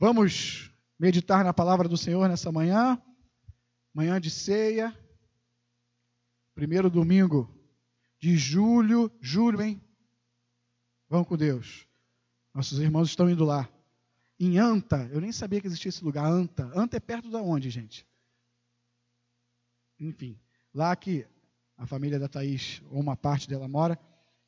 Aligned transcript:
Vamos 0.00 0.70
meditar 0.96 1.44
na 1.44 1.52
palavra 1.52 1.88
do 1.88 1.96
Senhor 1.96 2.28
nessa 2.28 2.52
manhã, 2.52 3.02
manhã 3.92 4.20
de 4.20 4.30
ceia, 4.30 4.96
primeiro 6.54 6.88
domingo 6.88 7.52
de 8.20 8.36
julho, 8.36 9.10
julho, 9.20 9.60
hein? 9.60 9.82
Vamos 11.08 11.26
com 11.26 11.36
Deus. 11.36 11.84
Nossos 12.54 12.78
irmãos 12.78 13.08
estão 13.08 13.28
indo 13.28 13.44
lá. 13.44 13.68
Em 14.38 14.56
Anta, 14.56 15.08
eu 15.12 15.20
nem 15.20 15.32
sabia 15.32 15.60
que 15.60 15.66
existia 15.66 15.88
esse 15.88 16.04
lugar, 16.04 16.26
Anta. 16.26 16.70
Anta 16.78 16.96
é 16.96 17.00
perto 17.00 17.28
da 17.28 17.42
onde, 17.42 17.68
gente? 17.68 18.06
Enfim, 19.98 20.38
lá 20.72 20.94
que 20.94 21.26
a 21.76 21.86
família 21.86 22.20
da 22.20 22.28
Thaís, 22.28 22.80
ou 22.88 23.00
uma 23.00 23.16
parte 23.16 23.48
dela 23.48 23.66
mora, 23.66 23.98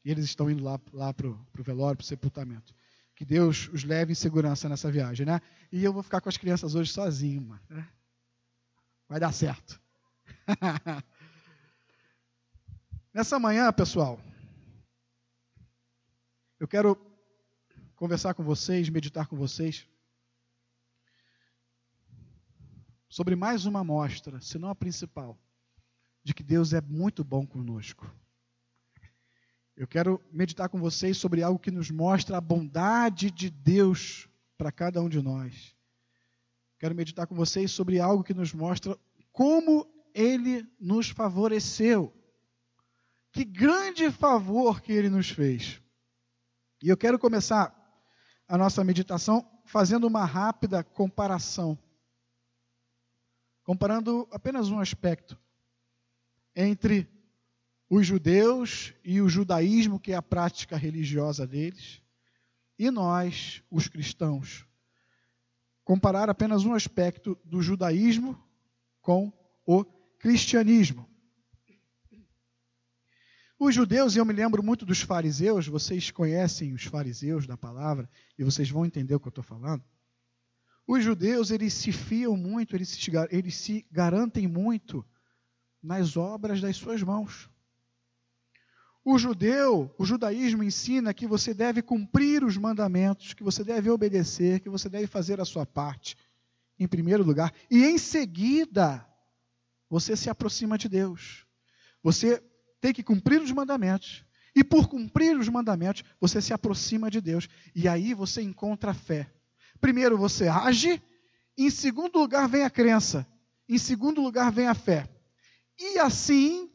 e 0.04 0.12
eles 0.12 0.26
estão 0.26 0.48
indo 0.48 0.62
lá, 0.62 0.80
lá 0.92 1.12
para 1.12 1.26
o 1.26 1.44
velório, 1.58 1.96
para 1.96 2.04
o 2.04 2.06
sepultamento. 2.06 2.72
Que 3.20 3.24
Deus 3.26 3.68
os 3.68 3.84
leve 3.84 4.12
em 4.12 4.14
segurança 4.14 4.66
nessa 4.66 4.90
viagem, 4.90 5.26
né? 5.26 5.42
E 5.70 5.84
eu 5.84 5.92
vou 5.92 6.02
ficar 6.02 6.22
com 6.22 6.30
as 6.30 6.38
crianças 6.38 6.74
hoje 6.74 6.90
sozinho, 6.90 7.42
mano. 7.42 7.60
Né? 7.68 7.86
Vai 9.06 9.20
dar 9.20 9.30
certo. 9.30 9.78
Nessa 13.12 13.38
manhã, 13.38 13.70
pessoal, 13.74 14.18
eu 16.58 16.66
quero 16.66 16.96
conversar 17.94 18.32
com 18.32 18.42
vocês, 18.42 18.88
meditar 18.88 19.26
com 19.26 19.36
vocês 19.36 19.86
sobre 23.06 23.36
mais 23.36 23.66
uma 23.66 23.80
amostra, 23.80 24.40
se 24.40 24.58
não 24.58 24.70
a 24.70 24.74
principal, 24.74 25.38
de 26.24 26.32
que 26.32 26.42
Deus 26.42 26.72
é 26.72 26.80
muito 26.80 27.22
bom 27.22 27.46
conosco. 27.46 28.10
Eu 29.80 29.88
quero 29.88 30.22
meditar 30.30 30.68
com 30.68 30.78
vocês 30.78 31.16
sobre 31.16 31.42
algo 31.42 31.58
que 31.58 31.70
nos 31.70 31.90
mostra 31.90 32.36
a 32.36 32.40
bondade 32.40 33.30
de 33.30 33.48
Deus 33.48 34.28
para 34.58 34.70
cada 34.70 35.00
um 35.00 35.08
de 35.08 35.22
nós. 35.22 35.74
Quero 36.78 36.94
meditar 36.94 37.26
com 37.26 37.34
vocês 37.34 37.70
sobre 37.70 37.98
algo 37.98 38.22
que 38.22 38.34
nos 38.34 38.52
mostra 38.52 38.94
como 39.32 39.90
Ele 40.12 40.70
nos 40.78 41.08
favoreceu. 41.08 42.12
Que 43.32 43.42
grande 43.42 44.10
favor 44.10 44.82
que 44.82 44.92
Ele 44.92 45.08
nos 45.08 45.30
fez. 45.30 45.80
E 46.82 46.90
eu 46.90 46.96
quero 46.98 47.18
começar 47.18 47.74
a 48.46 48.58
nossa 48.58 48.84
meditação 48.84 49.50
fazendo 49.64 50.06
uma 50.06 50.26
rápida 50.26 50.84
comparação. 50.84 51.78
Comparando 53.62 54.28
apenas 54.30 54.68
um 54.68 54.78
aspecto 54.78 55.40
entre 56.54 57.08
os 57.90 58.06
judeus 58.06 58.94
e 59.04 59.20
o 59.20 59.28
judaísmo, 59.28 59.98
que 59.98 60.12
é 60.12 60.14
a 60.14 60.22
prática 60.22 60.76
religiosa 60.76 61.44
deles, 61.44 62.00
e 62.78 62.88
nós, 62.88 63.64
os 63.68 63.88
cristãos. 63.88 64.64
Comparar 65.82 66.30
apenas 66.30 66.64
um 66.64 66.72
aspecto 66.72 67.36
do 67.44 67.60
judaísmo 67.60 68.40
com 69.02 69.32
o 69.66 69.84
cristianismo. 70.20 71.04
Os 73.58 73.74
judeus, 73.74 74.14
e 74.14 74.18
eu 74.18 74.24
me 74.24 74.32
lembro 74.32 74.62
muito 74.62 74.86
dos 74.86 75.02
fariseus, 75.02 75.66
vocês 75.66 76.12
conhecem 76.12 76.72
os 76.72 76.84
fariseus 76.84 77.44
da 77.44 77.56
palavra, 77.56 78.08
e 78.38 78.44
vocês 78.44 78.70
vão 78.70 78.86
entender 78.86 79.16
o 79.16 79.20
que 79.20 79.26
eu 79.26 79.30
estou 79.30 79.44
falando. 79.44 79.84
Os 80.86 81.02
judeus, 81.02 81.50
eles 81.50 81.74
se 81.74 81.90
fiam 81.90 82.36
muito, 82.36 82.74
eles 82.76 82.88
se, 82.88 83.10
eles 83.30 83.56
se 83.56 83.84
garantem 83.90 84.46
muito 84.46 85.04
nas 85.82 86.16
obras 86.16 86.60
das 86.60 86.76
suas 86.76 87.02
mãos. 87.02 87.50
O 89.04 89.18
judeu, 89.18 89.94
o 89.98 90.04
judaísmo 90.04 90.62
ensina 90.62 91.14
que 91.14 91.26
você 91.26 91.54
deve 91.54 91.80
cumprir 91.80 92.44
os 92.44 92.56
mandamentos, 92.56 93.32
que 93.32 93.42
você 93.42 93.64
deve 93.64 93.88
obedecer, 93.88 94.60
que 94.60 94.68
você 94.68 94.88
deve 94.88 95.06
fazer 95.06 95.40
a 95.40 95.44
sua 95.44 95.64
parte, 95.64 96.16
em 96.78 96.86
primeiro 96.86 97.24
lugar, 97.24 97.52
e 97.70 97.84
em 97.84 97.96
seguida 97.96 99.06
você 99.88 100.14
se 100.16 100.28
aproxima 100.28 100.76
de 100.76 100.88
Deus. 100.88 101.46
Você 102.02 102.42
tem 102.80 102.92
que 102.92 103.02
cumprir 103.02 103.40
os 103.40 103.50
mandamentos, 103.50 104.24
e 104.54 104.62
por 104.62 104.88
cumprir 104.88 105.36
os 105.36 105.48
mandamentos, 105.48 106.04
você 106.20 106.42
se 106.42 106.52
aproxima 106.52 107.10
de 107.10 107.20
Deus, 107.20 107.48
e 107.74 107.88
aí 107.88 108.12
você 108.12 108.42
encontra 108.42 108.90
a 108.90 108.94
fé. 108.94 109.32
Primeiro 109.80 110.18
você 110.18 110.46
age, 110.48 111.02
em 111.56 111.70
segundo 111.70 112.18
lugar 112.18 112.48
vem 112.48 112.64
a 112.64 112.70
crença, 112.70 113.26
em 113.68 113.78
segundo 113.78 114.20
lugar 114.20 114.52
vem 114.52 114.66
a 114.66 114.74
fé. 114.74 115.08
E 115.78 115.98
assim, 115.98 116.69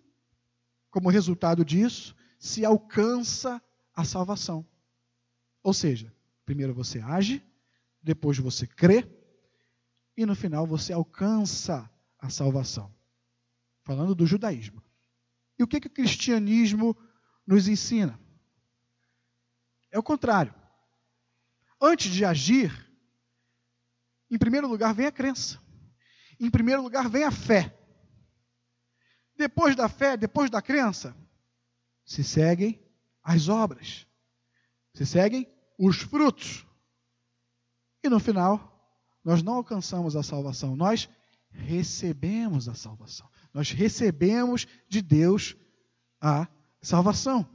como 0.95 1.09
resultado 1.09 1.65
disso, 1.65 2.15
se 2.39 2.63
alcança 2.63 3.61
a 3.93 4.05
salvação. 4.05 4.65
Ou 5.61 5.73
seja, 5.73 6.15
primeiro 6.45 6.73
você 6.73 7.01
age, 7.01 7.43
depois 8.01 8.37
você 8.37 8.65
crê, 8.65 9.05
e 10.15 10.25
no 10.25 10.33
final 10.33 10.65
você 10.65 10.93
alcança 10.93 11.91
a 12.17 12.29
salvação. 12.29 12.95
Falando 13.83 14.15
do 14.15 14.25
judaísmo. 14.25 14.81
E 15.59 15.63
o 15.63 15.67
que, 15.67 15.81
que 15.81 15.87
o 15.87 15.91
cristianismo 15.91 16.95
nos 17.45 17.67
ensina? 17.67 18.17
É 19.91 19.99
o 19.99 20.03
contrário. 20.03 20.55
Antes 21.81 22.09
de 22.09 22.23
agir, 22.23 22.71
em 24.31 24.37
primeiro 24.37 24.69
lugar 24.69 24.93
vem 24.93 25.07
a 25.07 25.11
crença. 25.11 25.59
Em 26.39 26.49
primeiro 26.49 26.81
lugar 26.81 27.09
vem 27.09 27.25
a 27.25 27.31
fé. 27.31 27.74
Depois 29.37 29.75
da 29.75 29.89
fé, 29.89 30.15
depois 30.15 30.49
da 30.49 30.61
crença, 30.61 31.15
se 32.05 32.23
seguem 32.23 32.79
as 33.23 33.49
obras, 33.49 34.07
se 34.93 35.05
seguem 35.05 35.47
os 35.77 35.97
frutos. 35.97 36.65
E 38.03 38.09
no 38.09 38.19
final, 38.19 38.71
nós 39.23 39.41
não 39.41 39.55
alcançamos 39.55 40.15
a 40.15 40.23
salvação, 40.23 40.75
nós 40.75 41.09
recebemos 41.49 42.69
a 42.69 42.75
salvação. 42.75 43.27
Nós 43.53 43.71
recebemos 43.71 44.67
de 44.87 45.01
Deus 45.01 45.55
a 46.21 46.47
salvação. 46.81 47.47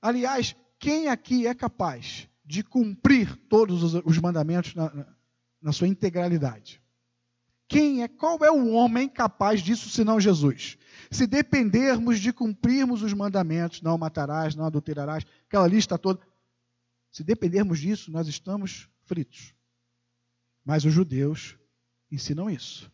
Aliás, 0.00 0.56
quem 0.78 1.08
aqui 1.08 1.46
é 1.46 1.54
capaz 1.54 2.28
de 2.44 2.62
cumprir 2.62 3.36
todos 3.48 3.94
os 3.94 4.18
mandamentos 4.18 4.74
na, 4.74 5.06
na 5.60 5.72
sua 5.72 5.88
integralidade? 5.88 6.82
Quem 7.68 8.02
é, 8.02 8.08
qual 8.08 8.42
é 8.42 8.50
o 8.50 8.72
homem 8.72 9.08
capaz 9.08 9.60
disso 9.60 9.90
senão 9.90 10.18
Jesus? 10.18 10.78
Se 11.10 11.26
dependermos 11.26 12.18
de 12.18 12.32
cumprirmos 12.32 13.02
os 13.02 13.12
mandamentos, 13.12 13.82
não 13.82 13.98
matarás, 13.98 14.54
não 14.54 14.64
adulterarás, 14.64 15.24
aquela 15.46 15.66
lista 15.66 15.98
toda, 15.98 16.26
se 17.12 17.22
dependermos 17.22 17.78
disso, 17.78 18.10
nós 18.10 18.26
estamos 18.26 18.88
fritos. 19.04 19.54
Mas 20.64 20.84
os 20.84 20.92
judeus 20.92 21.58
ensinam 22.10 22.48
isso. 22.48 22.90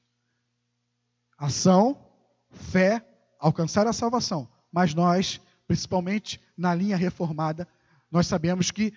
Ação, 1.38 2.10
fé, 2.50 3.04
alcançar 3.38 3.86
a 3.86 3.92
salvação. 3.92 4.48
Mas 4.72 4.92
nós, 4.92 5.40
principalmente 5.66 6.40
na 6.56 6.74
linha 6.74 6.96
reformada, 6.96 7.68
nós 8.10 8.26
sabemos 8.26 8.70
que 8.70 8.92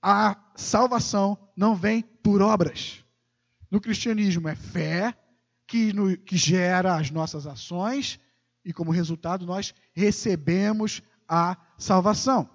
a 0.00 0.36
salvação 0.54 1.38
não 1.56 1.74
vem 1.74 2.02
por 2.02 2.40
obras. 2.40 3.05
No 3.70 3.80
cristianismo 3.80 4.48
é 4.48 4.54
fé 4.54 5.16
que, 5.66 5.92
no, 5.92 6.16
que 6.16 6.36
gera 6.36 6.96
as 6.96 7.10
nossas 7.10 7.46
ações 7.46 8.20
e, 8.64 8.72
como 8.72 8.90
resultado, 8.90 9.44
nós 9.44 9.74
recebemos 9.92 11.02
a 11.28 11.56
salvação. 11.78 12.48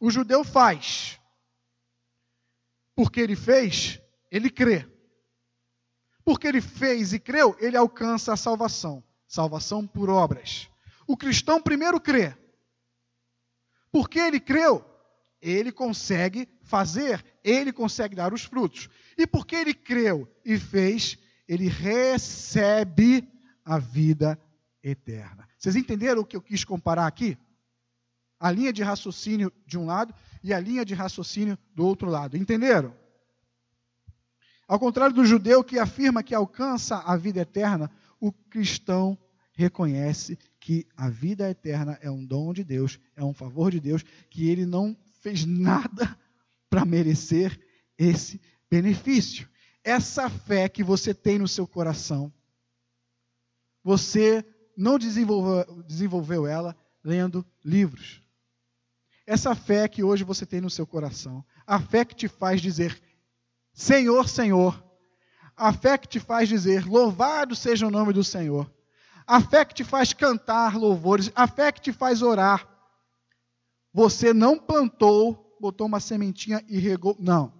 O 0.00 0.10
judeu 0.10 0.44
faz. 0.44 1.18
Porque 2.94 3.20
ele 3.20 3.36
fez, 3.36 4.00
ele 4.30 4.48
crê. 4.48 4.86
Porque 6.24 6.46
ele 6.46 6.60
fez 6.60 7.12
e 7.12 7.18
creu, 7.18 7.56
ele 7.60 7.76
alcança 7.76 8.32
a 8.32 8.36
salvação. 8.36 9.02
Salvação 9.28 9.86
por 9.86 10.08
obras. 10.08 10.68
O 11.06 11.16
cristão 11.16 11.60
primeiro 11.60 12.00
crê. 12.00 12.36
Porque 13.92 14.18
ele 14.18 14.40
creu, 14.40 14.84
ele 15.40 15.70
consegue 15.70 16.48
fazer, 16.62 17.24
ele 17.44 17.72
consegue 17.72 18.14
dar 18.14 18.32
os 18.32 18.44
frutos. 18.44 18.88
E 19.16 19.26
porque 19.26 19.56
ele 19.56 19.72
creu 19.72 20.28
e 20.44 20.58
fez, 20.58 21.18
ele 21.48 21.68
recebe 21.68 23.28
a 23.64 23.78
vida 23.78 24.38
eterna. 24.82 25.48
Vocês 25.58 25.74
entenderam 25.74 26.22
o 26.22 26.24
que 26.24 26.36
eu 26.36 26.42
quis 26.42 26.64
comparar 26.64 27.06
aqui? 27.06 27.36
A 28.38 28.50
linha 28.50 28.72
de 28.72 28.82
raciocínio 28.82 29.50
de 29.66 29.78
um 29.78 29.86
lado 29.86 30.14
e 30.42 30.52
a 30.52 30.60
linha 30.60 30.84
de 30.84 30.94
raciocínio 30.94 31.58
do 31.74 31.84
outro 31.84 32.08
lado. 32.08 32.36
Entenderam? 32.36 32.94
Ao 34.68 34.78
contrário 34.78 35.14
do 35.14 35.24
judeu 35.24 35.64
que 35.64 35.78
afirma 35.78 36.22
que 36.22 36.34
alcança 36.34 36.98
a 36.98 37.16
vida 37.16 37.40
eterna, 37.40 37.90
o 38.20 38.32
cristão 38.32 39.18
reconhece 39.52 40.38
que 40.60 40.86
a 40.96 41.08
vida 41.08 41.48
eterna 41.48 41.98
é 42.02 42.10
um 42.10 42.24
dom 42.24 42.52
de 42.52 42.62
Deus, 42.62 42.98
é 43.14 43.24
um 43.24 43.32
favor 43.32 43.70
de 43.70 43.80
Deus, 43.80 44.04
que 44.28 44.48
ele 44.48 44.66
não 44.66 44.96
fez 45.20 45.44
nada 45.46 46.16
para 46.68 46.84
merecer 46.84 47.58
esse 47.96 48.40
benefício. 48.70 49.48
Essa 49.82 50.28
fé 50.28 50.68
que 50.68 50.82
você 50.82 51.14
tem 51.14 51.38
no 51.38 51.46
seu 51.46 51.66
coração, 51.66 52.32
você 53.82 54.44
não 54.76 54.98
desenvolveu, 54.98 55.82
desenvolveu 55.84 56.46
ela 56.46 56.76
lendo 57.02 57.46
livros. 57.64 58.20
Essa 59.26 59.54
fé 59.54 59.88
que 59.88 60.02
hoje 60.02 60.24
você 60.24 60.44
tem 60.44 60.60
no 60.60 60.70
seu 60.70 60.86
coração, 60.86 61.44
a 61.66 61.80
fé 61.80 62.04
que 62.04 62.14
te 62.14 62.28
faz 62.28 62.60
dizer: 62.60 63.00
Senhor, 63.72 64.28
Senhor. 64.28 64.84
A 65.56 65.72
fé 65.72 65.96
que 65.96 66.06
te 66.06 66.20
faz 66.20 66.48
dizer: 66.48 66.86
Louvado 66.86 67.54
seja 67.54 67.86
o 67.86 67.90
nome 67.90 68.12
do 68.12 68.22
Senhor. 68.22 68.70
A 69.26 69.40
fé 69.40 69.64
que 69.64 69.74
te 69.74 69.84
faz 69.84 70.12
cantar 70.12 70.76
louvores. 70.76 71.32
A 71.34 71.46
fé 71.48 71.72
que 71.72 71.80
te 71.80 71.92
faz 71.92 72.22
orar. 72.22 72.68
Você 73.92 74.32
não 74.32 74.58
plantou, 74.58 75.56
botou 75.60 75.86
uma 75.86 76.00
sementinha 76.00 76.62
e 76.68 76.78
regou. 76.78 77.16
Não. 77.18 77.52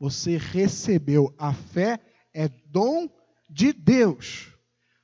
Você 0.00 0.38
recebeu. 0.38 1.32
A 1.38 1.52
fé 1.52 2.00
é 2.34 2.48
dom 2.48 3.08
de 3.48 3.72
Deus. 3.72 4.48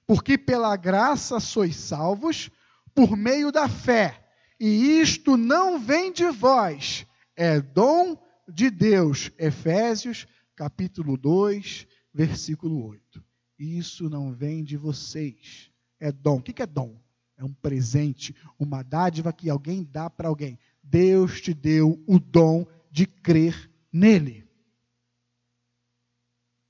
Porque 0.07 0.39
pela 0.39 0.75
graça 0.77 1.39
sois 1.39 1.77
salvos 1.77 2.51
por 2.95 3.15
meio 3.15 3.53
da 3.53 3.69
fé. 3.69 4.25
E 4.59 5.01
isto 5.01 5.37
não 5.37 5.79
vem 5.79 6.11
de 6.11 6.31
vós, 6.31 7.07
é 7.37 7.61
dom 7.61 8.17
de 8.49 8.71
Deus. 8.71 9.31
Efésios, 9.39 10.27
capítulo 10.55 11.19
2, 11.19 11.87
versículo 12.15 12.87
8. 12.87 13.23
Isso 13.59 14.09
não 14.09 14.33
vem 14.33 14.65
de 14.65 14.77
vocês, 14.79 15.71
é 16.01 16.11
dom. 16.11 16.39
O 16.39 16.43
que 16.43 16.63
é 16.63 16.67
dom? 16.67 16.99
É 17.37 17.45
um 17.45 17.53
presente, 17.53 18.35
uma 18.59 18.83
dádiva 18.83 19.31
que 19.31 19.51
alguém 19.51 19.85
dá 19.85 20.09
para 20.09 20.29
alguém. 20.29 20.59
Deus 20.83 21.39
te 21.43 21.53
deu 21.53 22.03
o 22.07 22.19
dom 22.19 22.67
de 22.91 23.07
crer 23.07 23.71
nele. 23.93 24.46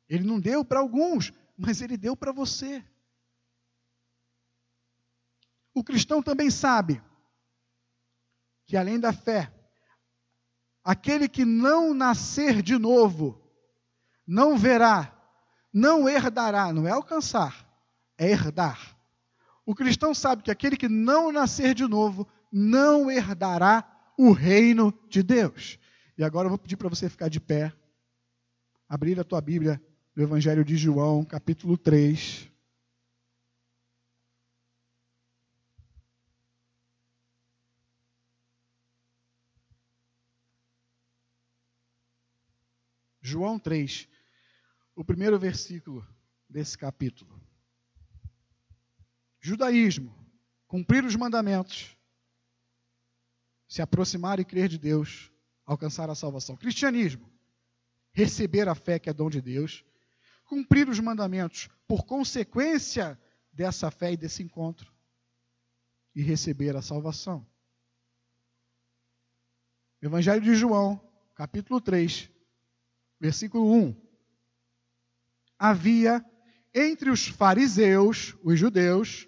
Ele 0.09 0.25
não 0.25 0.39
deu 0.39 0.65
para 0.65 0.81
alguns, 0.81 1.33
mas 1.57 1.81
ele 1.81 1.97
deu 1.97 2.17
para 2.17 2.33
você. 2.33 2.85
O 5.75 5.83
cristão 5.83 6.23
também 6.23 6.51
sabe 6.51 7.03
que 8.65 8.77
além 8.77 8.99
da 8.99 9.13
fé, 9.13 9.53
aquele 10.83 11.29
que 11.29 11.45
não 11.45 11.93
nascer 11.93 12.63
de 12.63 12.79
novo, 12.79 13.41
não 14.27 14.57
verá, 14.57 15.13
não 15.73 16.09
herdará, 16.09 16.73
não 16.73 16.87
é 16.87 16.91
alcançar, 16.91 17.69
é 18.17 18.31
herdar. 18.31 18.97
O 19.65 19.75
cristão 19.75 20.15
sabe 20.15 20.43
que 20.43 20.51
aquele 20.51 20.77
que 20.77 20.89
não 20.89 21.33
nascer 21.33 21.75
de 21.75 21.87
novo, 21.87 22.27
não 22.53 23.11
herdará 23.11 23.85
o 24.17 24.33
reino 24.33 24.93
de 25.09 25.23
Deus. 25.23 25.79
E 26.17 26.25
agora 26.25 26.47
eu 26.47 26.51
vou 26.51 26.59
pedir 26.59 26.77
para 26.77 26.89
você 26.89 27.11
ficar 27.11 27.29
de 27.29 27.41
pé, 27.41 27.73
abrir 28.89 29.19
a 29.21 29.25
tua 29.25 29.41
Bíblia 29.41 29.83
no 30.17 30.23
Evangelho 30.23 30.65
de 30.65 30.79
João, 30.79 31.23
capítulo 31.27 31.77
3. 31.77 32.51
João 43.21 43.59
3, 43.59 44.09
o 44.95 45.05
primeiro 45.05 45.39
versículo 45.39 46.07
desse 46.49 46.79
capítulo. 46.79 47.39
Judaísmo, 49.39 50.17
cumprir 50.67 51.05
os 51.05 51.15
mandamentos, 51.15 51.95
se 53.69 53.83
aproximar 53.83 54.41
e 54.41 54.47
crer 54.47 54.69
de 54.69 54.79
Deus, 54.79 55.31
alcançar 55.67 56.09
a 56.09 56.15
salvação. 56.15 56.57
Cristianismo, 56.57 57.31
receber 58.13 58.67
a 58.67 58.75
fé 58.75 58.99
que 58.99 59.11
é 59.11 59.13
dom 59.13 59.29
de 59.29 59.43
Deus, 59.43 59.85
cumprir 60.47 60.89
os 60.89 60.99
mandamentos 61.01 61.69
por 61.87 62.07
consequência 62.07 63.21
dessa 63.53 63.91
fé 63.91 64.13
e 64.13 64.17
desse 64.17 64.43
encontro, 64.43 64.93
e 66.15 66.23
receber 66.23 66.75
a 66.77 66.83
salvação. 66.83 67.47
Evangelho 70.01 70.41
de 70.41 70.55
João, 70.55 71.01
capítulo 71.35 71.81
3, 71.81 72.31
versículo 73.21 73.73
1. 73.73 73.97
Havia 75.59 76.25
entre 76.75 77.11
os 77.11 77.27
fariseus, 77.27 78.37
os 78.43 78.59
judeus, 78.59 79.27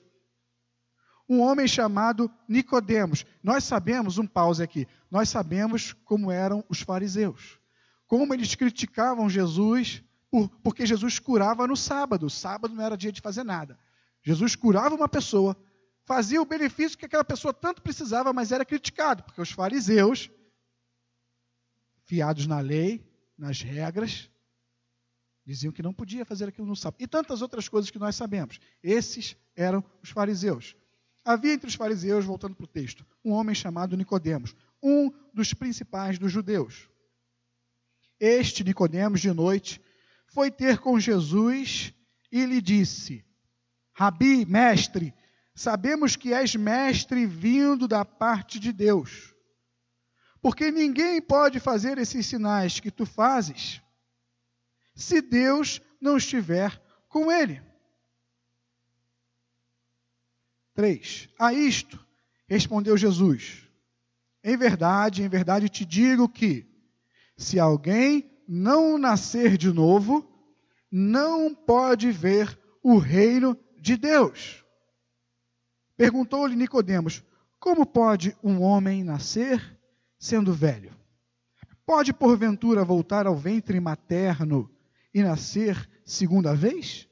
um 1.29 1.41
homem 1.41 1.67
chamado 1.67 2.31
Nicodemos. 2.47 3.25
Nós 3.43 3.65
sabemos, 3.65 4.19
um 4.19 4.26
pause 4.26 4.62
aqui, 4.62 4.87
nós 5.11 5.29
sabemos 5.29 5.93
como 5.93 6.31
eram 6.31 6.65
os 6.69 6.81
fariseus. 6.81 7.59
Como 8.06 8.32
eles 8.32 8.55
criticavam 8.55 9.29
Jesus, 9.29 10.03
porque 10.62 10.86
Jesus 10.86 11.19
curava 11.19 11.66
no 11.66 11.76
sábado. 11.76 12.28
Sábado 12.28 12.75
não 12.75 12.84
era 12.84 12.96
dia 12.96 13.12
de 13.12 13.20
fazer 13.20 13.44
nada. 13.44 13.78
Jesus 14.22 14.54
curava 14.54 14.94
uma 14.94 15.08
pessoa, 15.08 15.56
fazia 16.04 16.40
o 16.40 16.46
benefício 16.46 16.98
que 16.98 17.06
aquela 17.06 17.25
pessoa 17.25 17.52
tanto 17.54 17.80
precisava, 17.82 18.32
mas 18.32 18.52
era 18.52 18.64
criticado, 18.64 19.22
porque 19.22 19.40
os 19.40 19.50
fariseus, 19.50 20.30
fiados 22.04 22.46
na 22.46 22.60
lei, 22.60 23.06
nas 23.36 23.62
regras, 23.62 24.30
diziam 25.46 25.72
que 25.72 25.82
não 25.82 25.94
podia 25.94 26.26
fazer 26.26 26.48
aquilo 26.48 26.66
no 26.66 26.76
sábado. 26.76 27.00
E 27.00 27.06
tantas 27.06 27.40
outras 27.40 27.69
coisas 27.69 27.90
que 27.90 27.98
nós 27.98 28.16
sabemos. 28.16 28.60
Esses 28.82 29.34
eram 29.56 29.82
os 30.02 30.10
fariseus. 30.10 30.76
Havia 31.24 31.54
entre 31.54 31.69
os 31.69 31.74
fariseus, 31.74 32.24
voltando 32.24 32.54
para 32.54 32.64
o 32.64 32.69
texto, 32.69 33.04
um 33.24 33.32
homem 33.32 33.54
chamado 33.54 33.96
Nicodemos, 33.96 34.54
um 34.82 35.10
dos 35.32 35.54
principais 35.54 36.19
dos 36.19 36.32
judeus. 36.32 36.88
Este 38.20 38.64
Nicodemos, 38.64 39.20
de 39.20 39.32
noite, 39.32 39.81
foi 40.28 40.50
ter 40.50 40.78
com 40.78 40.98
Jesus 40.98 41.92
e 42.30 42.44
lhe 42.44 42.62
disse: 42.62 43.25
Rabi, 43.92 44.46
mestre, 44.46 45.12
sabemos 45.54 46.16
que 46.16 46.32
és 46.32 46.54
mestre 46.54 47.26
vindo 47.26 47.88
da 47.88 48.04
parte 48.04 48.58
de 48.60 48.72
Deus 48.72 49.34
porque 50.40 50.70
ninguém 50.70 51.20
pode 51.20 51.58
fazer 51.58 51.98
esses 51.98 52.26
sinais 52.26 52.80
que 52.80 52.90
tu 52.90 53.04
fazes 53.04 53.82
se 54.94 55.20
Deus 55.20 55.80
não 56.00 56.16
estiver 56.16 56.81
com 57.08 57.31
ele. 57.31 57.62
3. 60.74 61.28
A 61.38 61.52
isto 61.52 62.04
respondeu 62.46 62.96
Jesus: 62.96 63.69
Em 64.42 64.56
verdade, 64.56 65.22
em 65.22 65.28
verdade 65.28 65.69
te 65.69 65.84
digo 65.84 66.28
que, 66.28 66.66
se 67.36 67.58
alguém 67.58 68.31
não 68.48 68.96
nascer 68.96 69.58
de 69.58 69.70
novo, 69.70 70.26
não 70.90 71.54
pode 71.54 72.10
ver 72.10 72.58
o 72.82 72.96
reino 72.96 73.54
de 73.78 73.96
Deus. 73.96 74.64
Perguntou-lhe 75.96 76.56
Nicodemos: 76.56 77.22
Como 77.60 77.84
pode 77.84 78.34
um 78.42 78.62
homem 78.62 79.04
nascer 79.04 79.78
sendo 80.18 80.54
velho? 80.54 80.96
Pode 81.84 82.12
porventura 82.12 82.84
voltar 82.84 83.26
ao 83.26 83.36
ventre 83.36 83.78
materno 83.80 84.70
e 85.12 85.22
nascer 85.22 85.88
segunda 86.05 86.55
vez? 86.55 87.06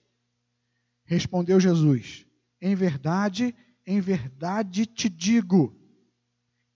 Respondeu 1.05 1.61
Jesus: 1.61 2.26
Em 2.61 2.75
verdade, 2.75 3.55
em 3.87 4.00
verdade 4.00 4.87
te 4.87 5.09
digo: 5.09 5.76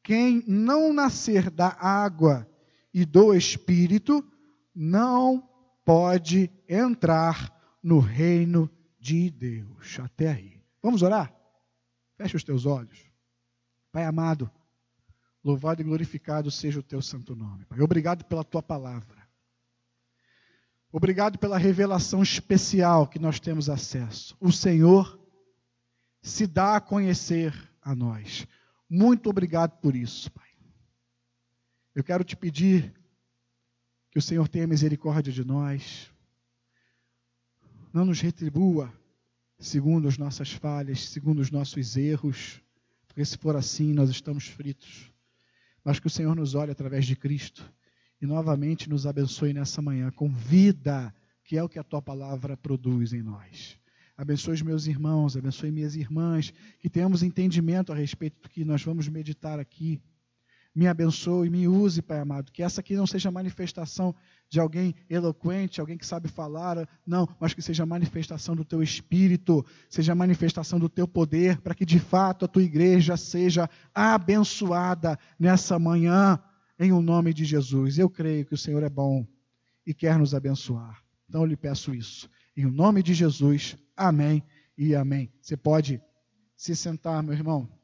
quem 0.02 0.42
não 0.46 0.92
nascer 0.92 1.50
da 1.50 1.68
água 1.80 2.48
e 2.92 3.04
do 3.04 3.34
espírito 3.34 4.24
não 4.74 5.48
pode 5.84 6.50
entrar 6.68 7.78
no 7.82 7.98
reino 7.98 8.70
de 8.98 9.30
Deus. 9.30 9.98
Até 10.00 10.30
aí. 10.32 10.62
Vamos 10.82 11.02
orar? 11.02 11.34
Feche 12.16 12.36
os 12.36 12.44
teus 12.44 12.66
olhos. 12.66 13.10
Pai 13.92 14.04
amado, 14.04 14.50
Louvado 15.42 15.80
e 15.80 15.84
glorificado 15.84 16.50
seja 16.50 16.80
o 16.80 16.82
teu 16.82 17.00
santo 17.00 17.34
nome, 17.34 17.64
Pai. 17.64 17.80
Obrigado 17.80 18.24
pela 18.24 18.44
tua 18.44 18.62
palavra. 18.62 19.26
Obrigado 20.92 21.38
pela 21.38 21.56
revelação 21.56 22.22
especial 22.22 23.06
que 23.06 23.18
nós 23.18 23.40
temos 23.40 23.70
acesso. 23.70 24.36
O 24.38 24.52
Senhor 24.52 25.18
se 26.20 26.46
dá 26.46 26.76
a 26.76 26.80
conhecer 26.80 27.54
a 27.80 27.94
nós. 27.94 28.46
Muito 28.88 29.30
obrigado 29.30 29.80
por 29.80 29.94
isso, 29.94 30.30
Pai. 30.30 30.48
Eu 31.94 32.04
quero 32.04 32.22
te 32.22 32.36
pedir 32.36 32.92
que 34.10 34.18
o 34.18 34.22
Senhor 34.22 34.48
tenha 34.48 34.66
misericórdia 34.66 35.32
de 35.32 35.44
nós. 35.44 36.10
Não 37.92 38.04
nos 38.04 38.20
retribua 38.20 38.92
segundo 39.58 40.08
as 40.08 40.18
nossas 40.18 40.52
falhas, 40.52 41.08
segundo 41.08 41.40
os 41.40 41.50
nossos 41.50 41.96
erros, 41.96 42.60
porque 43.06 43.24
se 43.24 43.36
for 43.36 43.56
assim, 43.56 43.92
nós 43.92 44.10
estamos 44.10 44.46
fritos 44.46 45.10
mas 45.84 45.98
que 45.98 46.06
o 46.06 46.10
Senhor 46.10 46.34
nos 46.36 46.54
olhe 46.54 46.70
através 46.70 47.06
de 47.06 47.16
Cristo 47.16 47.70
e 48.20 48.26
novamente 48.26 48.88
nos 48.88 49.06
abençoe 49.06 49.52
nessa 49.52 49.80
manhã 49.80 50.10
com 50.10 50.28
vida, 50.28 51.14
que 51.44 51.56
é 51.56 51.62
o 51.62 51.68
que 51.68 51.78
a 51.78 51.84
tua 51.84 52.02
palavra 52.02 52.56
produz 52.56 53.12
em 53.12 53.22
nós. 53.22 53.78
Abençoe 54.16 54.54
os 54.54 54.62
meus 54.62 54.86
irmãos, 54.86 55.36
abençoe 55.36 55.70
minhas 55.70 55.96
irmãs, 55.96 56.52
que 56.78 56.90
tenhamos 56.90 57.22
entendimento 57.22 57.92
a 57.92 57.96
respeito 57.96 58.42
do 58.42 58.48
que 58.50 58.64
nós 58.64 58.82
vamos 58.82 59.08
meditar 59.08 59.58
aqui 59.58 59.98
me 60.74 60.86
abençoe, 60.86 61.50
me 61.50 61.66
use, 61.66 62.00
Pai 62.00 62.20
amado. 62.20 62.52
Que 62.52 62.62
essa 62.62 62.80
aqui 62.80 62.94
não 62.94 63.06
seja 63.06 63.30
manifestação 63.30 64.14
de 64.48 64.58
alguém 64.58 64.94
eloquente, 65.08 65.80
alguém 65.80 65.96
que 65.96 66.06
sabe 66.06 66.28
falar, 66.28 66.88
não, 67.06 67.28
mas 67.40 67.54
que 67.54 67.62
seja 67.62 67.86
manifestação 67.86 68.56
do 68.56 68.64
teu 68.64 68.82
espírito, 68.82 69.64
seja 69.88 70.14
manifestação 70.14 70.78
do 70.78 70.88
teu 70.88 71.06
poder, 71.06 71.60
para 71.60 71.74
que 71.74 71.84
de 71.84 72.00
fato 72.00 72.44
a 72.44 72.48
tua 72.48 72.62
igreja 72.62 73.16
seja 73.16 73.70
abençoada 73.94 75.18
nessa 75.38 75.78
manhã, 75.78 76.38
em 76.78 76.92
o 76.92 76.98
um 76.98 77.02
nome 77.02 77.32
de 77.32 77.44
Jesus. 77.44 77.98
Eu 77.98 78.10
creio 78.10 78.44
que 78.44 78.54
o 78.54 78.58
Senhor 78.58 78.82
é 78.82 78.90
bom 78.90 79.26
e 79.86 79.94
quer 79.94 80.18
nos 80.18 80.34
abençoar. 80.34 81.02
Então 81.28 81.42
eu 81.42 81.46
lhe 81.46 81.56
peço 81.56 81.94
isso. 81.94 82.28
Em 82.56 82.66
nome 82.66 83.02
de 83.02 83.14
Jesus, 83.14 83.76
amém 83.96 84.42
e 84.76 84.94
amém. 84.94 85.32
Você 85.40 85.56
pode 85.56 86.00
se 86.56 86.74
sentar, 86.74 87.22
meu 87.22 87.34
irmão. 87.34 87.79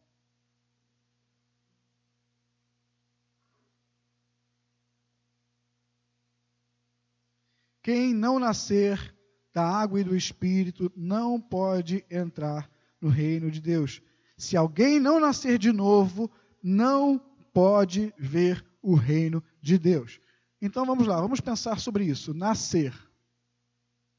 Quem 7.86 8.12
não 8.12 8.40
nascer 8.40 9.14
da 9.54 9.64
água 9.64 10.00
e 10.00 10.02
do 10.02 10.16
espírito 10.16 10.90
não 10.96 11.40
pode 11.40 12.04
entrar 12.10 12.68
no 13.00 13.08
reino 13.08 13.48
de 13.48 13.60
Deus. 13.60 14.02
Se 14.36 14.56
alguém 14.56 14.98
não 14.98 15.20
nascer 15.20 15.56
de 15.56 15.70
novo, 15.70 16.28
não 16.60 17.16
pode 17.54 18.12
ver 18.18 18.66
o 18.82 18.96
reino 18.96 19.40
de 19.62 19.78
Deus. 19.78 20.18
Então 20.60 20.84
vamos 20.84 21.06
lá, 21.06 21.20
vamos 21.20 21.40
pensar 21.40 21.78
sobre 21.78 22.02
isso. 22.02 22.34
Nascer. 22.34 22.92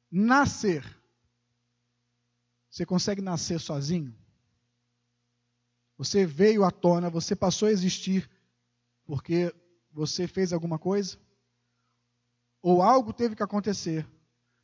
Nascer. 0.10 0.86
Você 2.70 2.86
consegue 2.86 3.22
nascer 3.22 3.60
sozinho? 3.60 4.16
Você 5.98 6.26
veio 6.26 6.64
à 6.64 6.72
tona, 6.72 7.10
você 7.10 7.36
passou 7.36 7.68
a 7.68 7.72
existir 7.74 8.32
porque 9.04 9.54
você 9.92 10.26
fez 10.26 10.54
alguma 10.54 10.80
coisa? 10.80 11.18
Ou 12.62 12.82
algo 12.82 13.14
teve 13.14 13.36
que 13.36 13.44
acontecer 13.44 14.08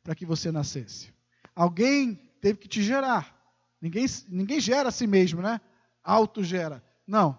para 0.02 0.14
que 0.14 0.26
você 0.26 0.50
nascesse. 0.52 1.12
Alguém 1.54 2.14
teve 2.40 2.58
que 2.58 2.68
te 2.68 2.82
gerar. 2.82 3.34
Ninguém, 3.80 4.06
ninguém 4.28 4.60
gera 4.60 4.88
a 4.88 4.92
si 4.92 5.06
mesmo, 5.06 5.40
né? 5.40 5.60
Autogera. 6.02 6.84
Não. 7.06 7.38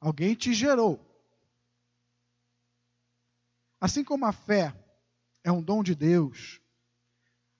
Alguém 0.00 0.34
te 0.34 0.54
gerou. 0.54 1.00
Assim 3.80 4.04
como 4.04 4.24
a 4.24 4.32
fé 4.32 4.74
é 5.42 5.50
um 5.50 5.62
dom 5.62 5.82
de 5.82 5.94
Deus, 5.94 6.60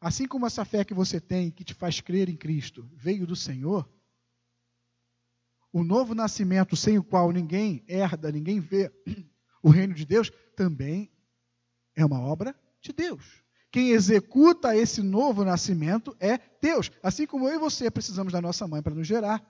assim 0.01 0.27
como 0.27 0.47
essa 0.47 0.65
fé 0.65 0.85
que 0.85 0.95
você 0.95 1.21
tem, 1.21 1.51
que 1.51 1.65
te 1.65 1.75
faz 1.75 2.01
crer 2.01 2.29
em 2.29 2.37
Cristo, 2.37 2.89
veio 2.95 3.27
do 3.27 3.35
Senhor, 3.35 3.89
o 5.73 5.83
novo 5.83 6.15
nascimento 6.15 6.77
sem 6.77 6.99
o 6.99 7.03
qual 7.03 7.33
ninguém 7.33 7.85
herda, 7.89 8.31
ninguém 8.31 8.61
vê 8.61 8.93
o 9.63 9.71
reino 9.71 9.95
de 9.95 10.05
Deus, 10.05 10.31
também 10.55 11.11
é 11.95 12.05
uma 12.05 12.21
obra 12.21 12.55
de 12.81 12.93
Deus. 12.93 13.43
Quem 13.71 13.91
executa 13.91 14.77
esse 14.77 15.03
novo 15.03 15.45
nascimento 15.45 16.15
é 16.21 16.39
Deus. 16.61 16.91
Assim 17.03 17.27
como 17.27 17.49
eu 17.49 17.55
e 17.55 17.59
você 17.59 17.91
precisamos 17.91 18.33
da 18.33 18.41
nossa 18.41 18.69
mãe 18.69 18.83
para 18.83 18.95
nos 18.95 19.07
gerar. 19.07 19.43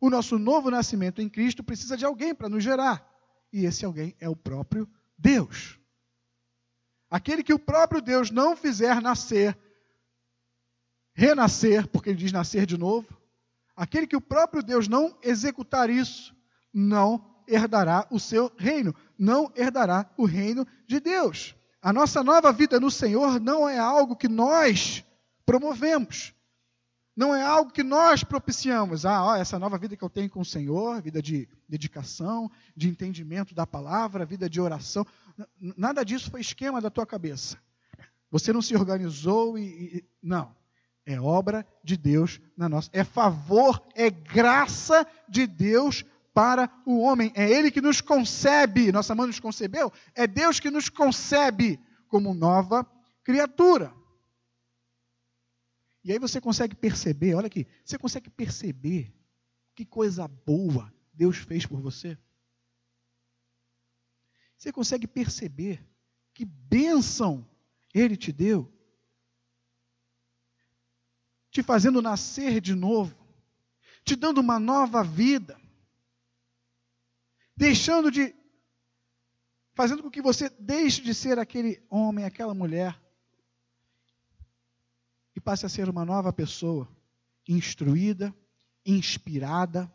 O 0.00 0.08
nosso 0.08 0.38
novo 0.38 0.70
nascimento 0.70 1.20
em 1.20 1.28
Cristo 1.28 1.64
precisa 1.64 1.96
de 1.96 2.04
alguém 2.04 2.34
para 2.34 2.48
nos 2.48 2.62
gerar. 2.62 3.04
E 3.52 3.64
esse 3.64 3.84
alguém 3.84 4.14
é 4.20 4.28
o 4.28 4.36
próprio 4.36 4.88
Deus. 5.18 5.78
Aquele 7.10 7.42
que 7.42 7.52
o 7.52 7.58
próprio 7.58 8.00
Deus 8.00 8.30
não 8.30 8.56
fizer 8.56 9.02
nascer, 9.02 9.58
renascer, 11.12 11.86
porque 11.88 12.10
ele 12.10 12.18
diz 12.18 12.32
nascer 12.32 12.64
de 12.64 12.78
novo, 12.78 13.20
aquele 13.76 14.06
que 14.06 14.16
o 14.16 14.20
próprio 14.20 14.62
Deus 14.62 14.88
não 14.88 15.18
executar 15.22 15.90
isso, 15.90 16.34
não 16.72 17.31
herdará 17.46 18.06
o 18.10 18.18
seu 18.18 18.50
reino, 18.56 18.94
não 19.18 19.52
herdará 19.56 20.10
o 20.16 20.24
reino 20.24 20.66
de 20.86 21.00
Deus. 21.00 21.54
A 21.80 21.92
nossa 21.92 22.22
nova 22.22 22.52
vida 22.52 22.78
no 22.78 22.90
Senhor 22.90 23.40
não 23.40 23.68
é 23.68 23.78
algo 23.78 24.14
que 24.14 24.28
nós 24.28 25.04
promovemos, 25.44 26.32
não 27.16 27.34
é 27.34 27.42
algo 27.42 27.72
que 27.72 27.82
nós 27.82 28.24
propiciamos. 28.24 29.04
Ah, 29.04 29.24
ó, 29.24 29.36
essa 29.36 29.58
nova 29.58 29.76
vida 29.76 29.96
que 29.96 30.02
eu 30.02 30.08
tenho 30.08 30.30
com 30.30 30.40
o 30.40 30.44
Senhor, 30.44 31.02
vida 31.02 31.20
de 31.20 31.48
dedicação, 31.68 32.50
de 32.76 32.88
entendimento 32.88 33.54
da 33.54 33.66
palavra, 33.66 34.24
vida 34.24 34.48
de 34.48 34.60
oração, 34.60 35.06
nada 35.58 36.04
disso 36.04 36.30
foi 36.30 36.40
esquema 36.40 36.80
da 36.80 36.88
tua 36.88 37.04
cabeça. 37.04 37.58
Você 38.30 38.52
não 38.52 38.62
se 38.62 38.74
organizou 38.74 39.58
e, 39.58 39.62
e 39.98 40.04
não. 40.22 40.54
É 41.04 41.20
obra 41.20 41.66
de 41.82 41.96
Deus 41.96 42.40
na 42.56 42.68
nossa. 42.68 42.88
É 42.92 43.02
favor, 43.04 43.82
é 43.94 44.08
graça 44.08 45.06
de 45.28 45.46
Deus 45.46 46.04
para 46.32 46.70
o 46.86 47.00
homem. 47.00 47.32
É 47.34 47.48
Ele 47.50 47.70
que 47.70 47.80
nos 47.80 48.00
concebe, 48.00 48.92
nossa 48.92 49.14
mãe 49.14 49.26
nos 49.26 49.40
concebeu, 49.40 49.92
é 50.14 50.26
Deus 50.26 50.58
que 50.58 50.70
nos 50.70 50.88
concebe 50.88 51.78
como 52.08 52.34
nova 52.34 52.84
criatura. 53.22 53.94
E 56.04 56.10
aí 56.12 56.18
você 56.18 56.40
consegue 56.40 56.74
perceber, 56.74 57.34
olha 57.34 57.46
aqui, 57.46 57.66
você 57.84 57.96
consegue 57.96 58.28
perceber 58.28 59.14
que 59.74 59.84
coisa 59.84 60.26
boa 60.26 60.92
Deus 61.12 61.36
fez 61.36 61.64
por 61.64 61.80
você? 61.80 62.18
Você 64.56 64.72
consegue 64.72 65.06
perceber 65.06 65.84
que 66.34 66.44
bênção 66.44 67.48
Ele 67.94 68.16
te 68.16 68.32
deu? 68.32 68.72
Te 71.50 71.62
fazendo 71.62 72.00
nascer 72.00 72.60
de 72.60 72.74
novo, 72.74 73.14
te 74.04 74.16
dando 74.16 74.40
uma 74.40 74.58
nova 74.58 75.04
vida 75.04 75.61
deixando 77.56 78.10
de. 78.10 78.34
fazendo 79.74 80.02
com 80.02 80.10
que 80.10 80.22
você 80.22 80.48
deixe 80.58 81.02
de 81.02 81.14
ser 81.14 81.38
aquele 81.38 81.82
homem, 81.88 82.24
aquela 82.24 82.54
mulher, 82.54 83.00
e 85.34 85.40
passe 85.40 85.66
a 85.66 85.68
ser 85.68 85.88
uma 85.88 86.04
nova 86.04 86.32
pessoa, 86.32 86.88
instruída, 87.48 88.34
inspirada, 88.84 89.92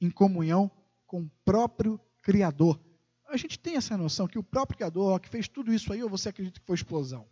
em 0.00 0.10
comunhão 0.10 0.70
com 1.06 1.22
o 1.22 1.30
próprio 1.44 2.00
Criador. 2.22 2.80
A 3.26 3.36
gente 3.36 3.58
tem 3.58 3.76
essa 3.76 3.96
noção 3.96 4.26
que 4.26 4.38
o 4.38 4.42
próprio 4.42 4.76
Criador, 4.76 5.20
que 5.20 5.28
fez 5.28 5.48
tudo 5.48 5.72
isso 5.72 5.92
aí, 5.92 6.02
ou 6.02 6.08
você 6.08 6.28
acredita 6.28 6.60
que 6.60 6.66
foi 6.66 6.76
explosão? 6.76 7.28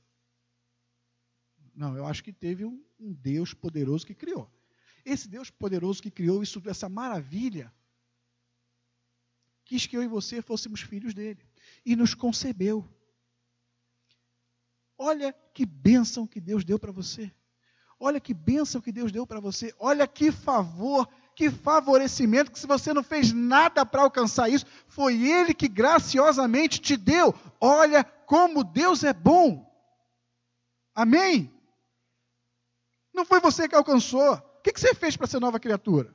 Não, 1.74 1.96
eu 1.96 2.06
acho 2.06 2.24
que 2.24 2.32
teve 2.32 2.64
um, 2.64 2.82
um 2.98 3.12
Deus 3.12 3.52
poderoso 3.52 4.06
que 4.06 4.14
criou. 4.14 4.50
Esse 5.04 5.28
Deus 5.28 5.50
poderoso 5.50 6.02
que 6.02 6.10
criou 6.10 6.42
isso, 6.42 6.62
essa 6.66 6.88
maravilha, 6.88 7.72
quis 9.66 9.84
que 9.84 9.96
eu 9.96 10.02
e 10.02 10.06
você 10.08 10.40
fôssemos 10.40 10.80
filhos 10.80 11.12
dele 11.12 11.44
e 11.84 11.94
nos 11.94 12.14
concebeu. 12.14 12.88
Olha 14.96 15.34
que 15.52 15.66
bênção 15.66 16.26
que 16.26 16.40
Deus 16.40 16.64
deu 16.64 16.78
para 16.78 16.92
você. 16.92 17.30
Olha 17.98 18.20
que 18.20 18.32
bênção 18.32 18.80
que 18.80 18.92
Deus 18.92 19.10
deu 19.10 19.26
para 19.26 19.40
você. 19.40 19.74
Olha 19.78 20.06
que 20.06 20.30
favor, 20.30 21.08
que 21.34 21.50
favorecimento, 21.50 22.50
que 22.50 22.58
se 22.58 22.66
você 22.66 22.94
não 22.94 23.02
fez 23.02 23.32
nada 23.32 23.84
para 23.84 24.02
alcançar 24.02 24.48
isso, 24.48 24.64
foi 24.86 25.28
Ele 25.28 25.52
que 25.52 25.68
graciosamente 25.68 26.80
te 26.80 26.96
deu. 26.96 27.34
Olha 27.60 28.04
como 28.04 28.62
Deus 28.62 29.02
é 29.02 29.12
bom. 29.12 29.66
Amém? 30.94 31.52
Não 33.12 33.24
foi 33.24 33.40
você 33.40 33.68
que 33.68 33.74
alcançou. 33.74 34.34
O 34.34 34.62
que 34.62 34.78
você 34.78 34.94
fez 34.94 35.16
para 35.16 35.26
ser 35.26 35.40
nova 35.40 35.58
criatura? 35.58 36.14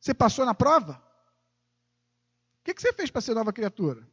Você 0.00 0.12
passou 0.12 0.44
na 0.44 0.54
prova? 0.54 1.02
O 2.62 2.64
que, 2.64 2.80
você 2.80 2.92
fez 2.92 3.10
para 3.10 3.20
ser 3.20 3.34
nova 3.34 3.52
criatura? 3.52 4.08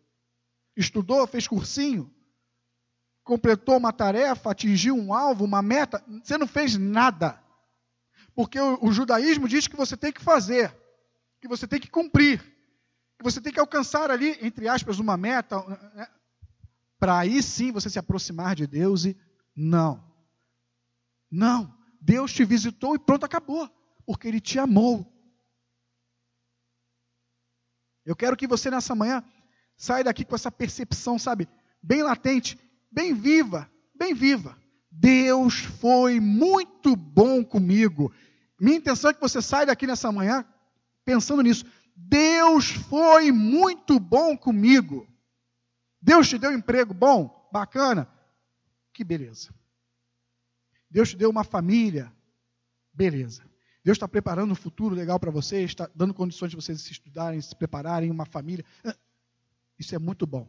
Estudou, 0.76 1.28
fez 1.28 1.48
cursinho? 1.48 2.12
Completou 3.24 3.78
uma 3.78 3.94
tarefa, 3.94 4.50
atingiu 4.50 4.96
um 4.96 5.14
alvo, 5.14 5.46
uma 5.46 5.62
meta? 5.62 6.04
Você 6.24 6.36
não 6.36 6.48
fez 6.48 6.76
nada. 6.76 7.40
Porque 8.34 8.60
o, 8.60 8.86
o 8.86 8.92
judaísmo 8.92 9.48
diz 9.48 9.68
que 9.68 9.76
você 9.76 9.96
tem 9.96 10.12
que 10.12 10.22
fazer, 10.22 10.76
que 11.40 11.48
você 11.48 11.68
tem 11.68 11.80
que 11.80 11.92
cumprir, 11.92 12.42
que 13.20 13.24
você 13.24 13.40
tem 13.40 13.54
que 13.54 13.60
alcançar 13.60 14.10
ali, 14.10 14.36
entre 14.42 14.68
aspas, 14.68 14.98
uma 14.98 15.16
meta, 15.16 15.62
né? 15.94 16.08
para 16.98 17.20
aí 17.20 17.44
sim 17.44 17.72
você 17.72 17.88
se 17.88 18.00
aproximar 18.00 18.56
de 18.56 18.66
Deus 18.66 19.06
e 19.06 19.16
não. 19.56 20.04
Não. 21.30 21.78
Deus 22.02 22.34
te 22.34 22.44
visitou 22.44 22.96
e 22.96 23.00
pronto, 23.00 23.26
acabou. 23.26 23.70
Porque 24.08 24.28
Ele 24.28 24.42
te 24.42 24.58
amou. 24.58 25.06
Eu 28.10 28.16
quero 28.16 28.36
que 28.36 28.48
você 28.48 28.72
nessa 28.72 28.96
manhã 28.96 29.24
saia 29.78 30.04
daqui 30.04 30.26
com 30.26 30.34
essa 30.34 30.52
percepção, 30.52 31.20
sabe, 31.20 31.48
bem 31.80 32.02
latente, 32.02 32.58
bem 32.92 33.14
viva, 33.14 33.70
bem 33.94 34.16
viva. 34.16 34.58
Deus 34.90 35.60
foi 35.60 36.20
muito 36.20 36.96
bom 36.96 37.46
comigo. 37.46 38.12
Minha 38.60 38.78
intenção 38.78 39.12
é 39.12 39.14
que 39.14 39.22
você 39.22 39.44
saia 39.44 39.68
daqui 39.68 39.86
nessa 39.86 40.12
manhã 40.12 40.44
pensando 41.06 41.44
nisso. 41.44 41.68
Deus 41.96 42.72
foi 42.72 43.32
muito 43.32 44.00
bom 44.00 44.36
comigo. 44.36 45.08
Deus 46.02 46.28
te 46.28 46.40
deu 46.40 46.50
um 46.50 46.56
emprego 46.56 46.96
bom, 46.96 47.48
bacana. 47.54 48.10
Que 48.92 49.04
beleza. 49.04 49.54
Deus 50.90 51.12
te 51.12 51.16
deu 51.16 51.30
uma 51.30 51.44
família, 51.44 52.12
beleza. 52.92 53.49
Deus 53.84 53.96
está 53.96 54.08
preparando 54.08 54.52
um 54.52 54.56
futuro 54.56 54.94
legal 54.94 55.20
para 55.20 55.32
vocês, 55.32 55.72
está 55.72 55.90
dando 55.96 56.14
condições 56.14 56.50
de 56.50 56.56
vocês 56.56 56.82
se 56.82 56.92
estudarem, 56.92 57.40
se 57.40 57.56
prepararem, 57.56 58.12
uma 58.12 58.26
família. 58.26 58.66
Ah, 58.84 58.96
isso 59.78 59.96
é 59.96 60.00
muito 60.00 60.28
bom. 60.28 60.48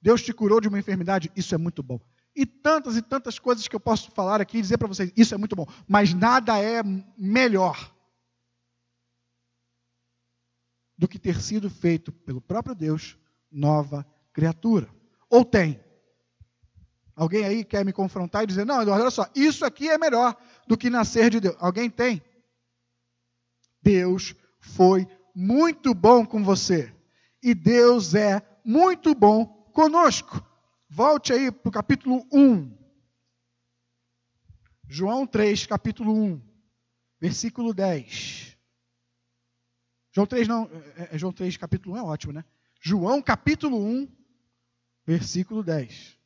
Deus 0.00 0.22
te 0.22 0.32
curou 0.32 0.60
de 0.60 0.68
uma 0.68 0.78
enfermidade, 0.78 1.32
isso 1.34 1.54
é 1.54 1.58
muito 1.58 1.82
bom. 1.82 1.98
E 2.36 2.44
tantas 2.44 2.96
e 2.96 3.02
tantas 3.02 3.38
coisas 3.38 3.66
que 3.66 3.74
eu 3.74 3.80
posso 3.80 4.10
falar 4.10 4.40
aqui 4.40 4.58
e 4.58 4.62
dizer 4.62 4.76
para 4.76 4.88
vocês, 4.88 5.10
isso 5.16 5.34
é 5.34 5.38
muito 5.38 5.56
bom. 5.56 5.66
Mas 5.88 6.12
nada 6.12 6.58
é 6.60 6.82
melhor 7.16 7.92
do 10.98 11.08
que 11.08 11.18
ter 11.18 11.40
sido 11.40 11.70
feito 11.70 12.12
pelo 12.12 12.40
próprio 12.40 12.74
Deus 12.74 13.16
nova 13.50 14.06
criatura. 14.32 14.88
Ou 15.30 15.44
tem? 15.44 15.80
Alguém 17.16 17.44
aí 17.44 17.64
quer 17.64 17.84
me 17.84 17.92
confrontar 17.92 18.42
e 18.42 18.46
dizer: 18.46 18.66
não, 18.66 18.76
olha 18.76 19.10
só, 19.10 19.26
isso 19.34 19.64
aqui 19.64 19.88
é 19.88 19.96
melhor 19.96 20.36
do 20.66 20.76
que 20.76 20.90
nascer 20.90 21.30
de 21.30 21.40
Deus. 21.40 21.56
Alguém 21.58 21.88
tem? 21.88 22.22
Deus 23.84 24.34
foi 24.58 25.06
muito 25.34 25.92
bom 25.92 26.24
com 26.24 26.42
você. 26.42 26.92
E 27.42 27.54
Deus 27.54 28.14
é 28.14 28.40
muito 28.64 29.14
bom 29.14 29.44
conosco. 29.74 30.42
Volte 30.88 31.34
aí 31.34 31.52
para 31.52 31.68
o 31.68 31.72
capítulo 31.72 32.26
1. 32.32 32.74
João 34.88 35.26
3, 35.26 35.66
capítulo 35.66 36.14
1, 36.14 36.40
versículo 37.20 37.74
10. 37.74 38.56
João 40.12 40.26
3 40.26 40.48
não, 40.48 40.70
é, 40.96 41.14
é, 41.14 41.18
João 41.18 41.32
3, 41.32 41.56
capítulo 41.56 41.96
1 41.96 41.98
é 41.98 42.02
ótimo, 42.02 42.32
né? 42.32 42.44
João 42.80 43.20
capítulo 43.20 43.84
1, 43.84 44.08
versículo 45.04 45.62
10. 45.62 46.18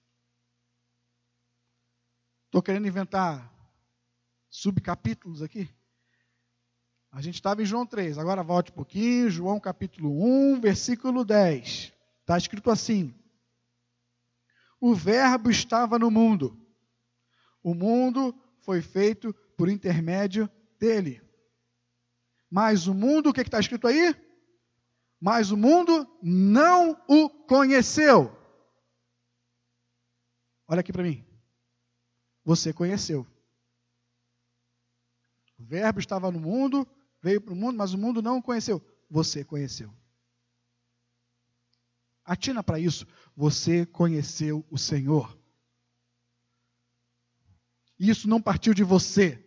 Estou 2.47 2.63
querendo 2.63 2.87
inventar 2.87 3.53
subcapítulos 4.51 5.43
aqui. 5.43 5.69
A 7.11 7.21
gente 7.21 7.35
estava 7.35 7.63
em 7.63 7.67
João 7.67 7.87
3, 7.87 8.19
agora 8.19 8.43
volte 8.43 8.71
um 8.71 8.75
pouquinho, 8.75 9.31
João 9.31 9.59
capítulo 9.59 10.11
1, 10.55 10.61
versículo 10.61 11.25
10. 11.25 11.93
Está 12.21 12.37
escrito 12.37 12.71
assim: 12.71 13.15
O 14.81 14.95
Verbo 14.95 15.51
estava 15.51 15.99
no 15.99 16.11
mundo, 16.11 16.57
o 17.63 17.75
mundo 17.75 18.35
foi 18.61 18.83
feito 18.83 19.35
por 19.57 19.69
intermédio 19.69 20.51
dele. 20.79 21.23
Mas 22.51 22.87
o 22.87 22.95
mundo, 22.95 23.31
o 23.31 23.33
que 23.33 23.41
está 23.41 23.59
escrito 23.61 23.87
aí? 23.87 24.15
Mas 25.21 25.51
o 25.51 25.57
mundo 25.57 26.07
não 26.23 27.01
o 27.09 27.29
conheceu. 27.29 28.35
Olha 30.67 30.81
aqui 30.81 30.93
para 30.93 31.03
mim 31.03 31.29
você 32.49 32.73
conheceu. 32.73 33.27
O 35.59 35.65
Verbo 35.65 36.01
estava 36.01 36.31
no 36.31 36.41
mundo, 36.41 36.89
veio 37.23 37.41
para 37.41 37.53
o 37.53 37.57
mundo, 37.57 37.77
mas 37.77 37.93
o 37.93 37.99
mundo 37.99 38.23
não 38.23 38.39
o 38.39 38.43
conheceu. 38.43 38.85
Você 39.11 39.45
conheceu. 39.45 39.93
Atina 42.25 42.63
para 42.63 42.79
isso. 42.79 43.07
Você 43.37 43.87
conheceu 43.87 44.65
o 44.71 44.79
Senhor. 44.79 45.39
Isso 47.99 48.29
não 48.29 48.41
partiu 48.41 48.75
de 48.75 48.85
você. 48.85 49.45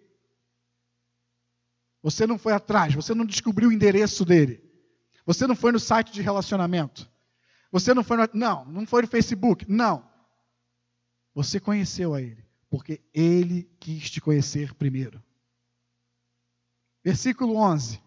Você 2.03 2.25
não 2.25 2.37
foi 2.37 2.53
atrás, 2.53 2.95
você 2.95 3.13
não 3.13 3.25
descobriu 3.25 3.69
o 3.69 3.71
endereço 3.71 4.25
dele. 4.25 4.63
Você 5.25 5.45
não 5.45 5.55
foi 5.55 5.71
no 5.71 5.79
site 5.79 6.11
de 6.11 6.21
relacionamento. 6.21 7.09
Você 7.71 7.93
não 7.93 8.03
foi 8.03 8.17
no, 8.17 8.29
não, 8.33 8.65
não 8.65 8.87
foi 8.87 9.03
no 9.03 9.07
Facebook, 9.07 9.69
não. 9.69 10.09
Você 11.33 11.59
conheceu 11.59 12.13
a 12.13 12.21
ele 12.21 12.43
porque 12.71 13.01
ele 13.13 13.69
quis 13.81 14.09
te 14.09 14.21
conhecer 14.21 14.73
primeiro. 14.73 15.21
Versículo 17.03 17.55
11. 17.55 18.01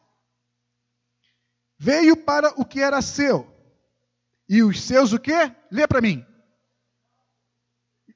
Veio 1.76 2.16
para 2.16 2.48
o 2.60 2.64
que 2.64 2.80
era 2.80 3.02
seu, 3.02 3.46
e 4.48 4.62
os 4.62 4.80
seus 4.80 5.12
o 5.12 5.18
quê? 5.18 5.54
Lê 5.70 5.86
para 5.86 6.00
mim. 6.00 6.24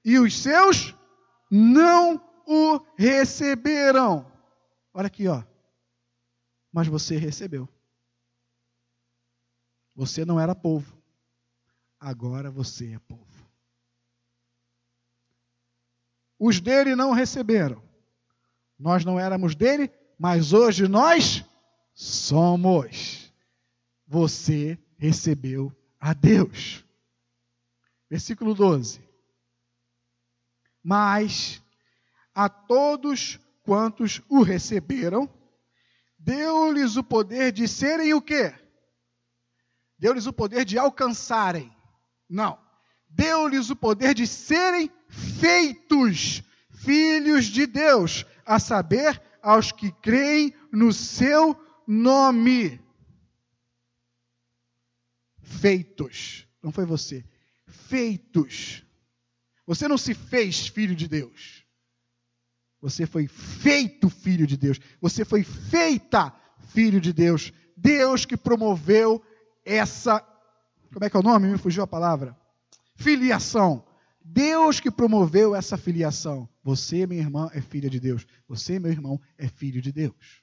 E 0.05 0.19
os 0.19 0.37
seus 0.39 0.95
não 1.51 2.17
o 2.47 2.79
receberam. 2.97 4.31
Olha 4.95 5.07
aqui, 5.07 5.29
ó. 5.29 5.43
Mas 6.73 6.87
você 6.87 7.17
recebeu. 7.17 7.69
Você 9.95 10.25
não 10.25 10.39
era 10.39 10.55
povo. 10.55 10.97
Agora 11.99 12.51
você 12.51 12.95
é 12.95 12.99
povo. 13.01 13.27
Os 16.39 16.61
dele 16.61 16.95
não 16.95 17.13
receberam. 17.13 17.83
Nós 18.79 19.05
não 19.05 19.19
éramos 19.19 19.57
dele, 19.57 19.91
mas 20.19 20.53
hoje 20.53 20.89
nós 20.89 21.45
somos. 21.95 23.33
Você 24.07 24.79
recebeu 24.97 25.73
a 26.01 26.13
Deus. 26.13 26.85
Versículo 28.11 28.55
12. 28.55 29.01
Mas 30.83 31.63
a 32.35 32.49
todos 32.49 33.39
quantos 33.63 34.23
o 34.29 34.43
receberam, 34.43 35.29
deu-lhes 36.19 36.97
o 36.97 37.05
poder 37.05 37.53
de 37.53 37.69
serem 37.69 38.15
o 38.15 38.23
quê? 38.23 38.55
Deu-lhes 39.99 40.27
o 40.27 40.33
poder 40.33 40.65
de 40.65 40.79
alcançarem. 40.79 41.71
Não. 42.29 42.59
Deu-lhes 43.11 43.71
o 43.71 43.77
poder 43.77 44.15
de 44.15 44.27
serem 44.27 44.91
feitos 45.09 46.43
filhos 46.71 47.47
de 47.47 47.67
Deus, 47.67 48.25
a 48.47 48.59
saber, 48.59 49.21
aos 49.49 49.73
que 49.73 49.91
creem 49.91 50.55
no 50.71 50.93
seu 50.93 51.59
nome. 51.87 52.79
Feitos. 55.41 56.47
Não 56.63 56.71
foi 56.71 56.85
você. 56.85 57.25
Feitos. 57.67 58.85
Você 59.67 59.89
não 59.89 59.97
se 59.97 60.13
fez 60.13 60.69
filho 60.69 60.95
de 60.95 61.09
Deus. 61.09 61.65
Você 62.83 63.07
foi 63.07 63.27
feito 63.27 64.11
filho 64.11 64.47
de 64.47 64.55
Deus. 64.55 64.79
Você 65.01 65.25
foi 65.25 65.43
feita 65.43 66.31
filho 66.69 67.01
de 67.01 67.15
Deus. 67.15 67.51
Deus 67.75 68.27
que 68.27 68.37
promoveu 68.37 69.25
essa. 69.65 70.21
Como 70.93 71.07
é 71.07 71.09
que 71.09 71.17
é 71.17 71.21
o 71.21 71.23
nome? 71.23 71.49
Me 71.49 71.57
fugiu 71.57 71.83
a 71.83 71.87
palavra. 71.87 72.39
Filiação. 72.97 73.83
Deus 74.31 74.79
que 74.79 74.91
promoveu 74.91 75.55
essa 75.55 75.79
filiação. 75.79 76.47
Você, 76.63 77.07
minha 77.07 77.23
irmã, 77.23 77.51
é 77.55 77.63
filha 77.63 77.89
de 77.89 77.99
Deus. 77.99 78.27
Você, 78.47 78.79
meu 78.79 78.93
irmão, 78.93 79.19
é 79.39 79.49
filho 79.49 79.81
de 79.81 79.91
Deus. 79.91 80.43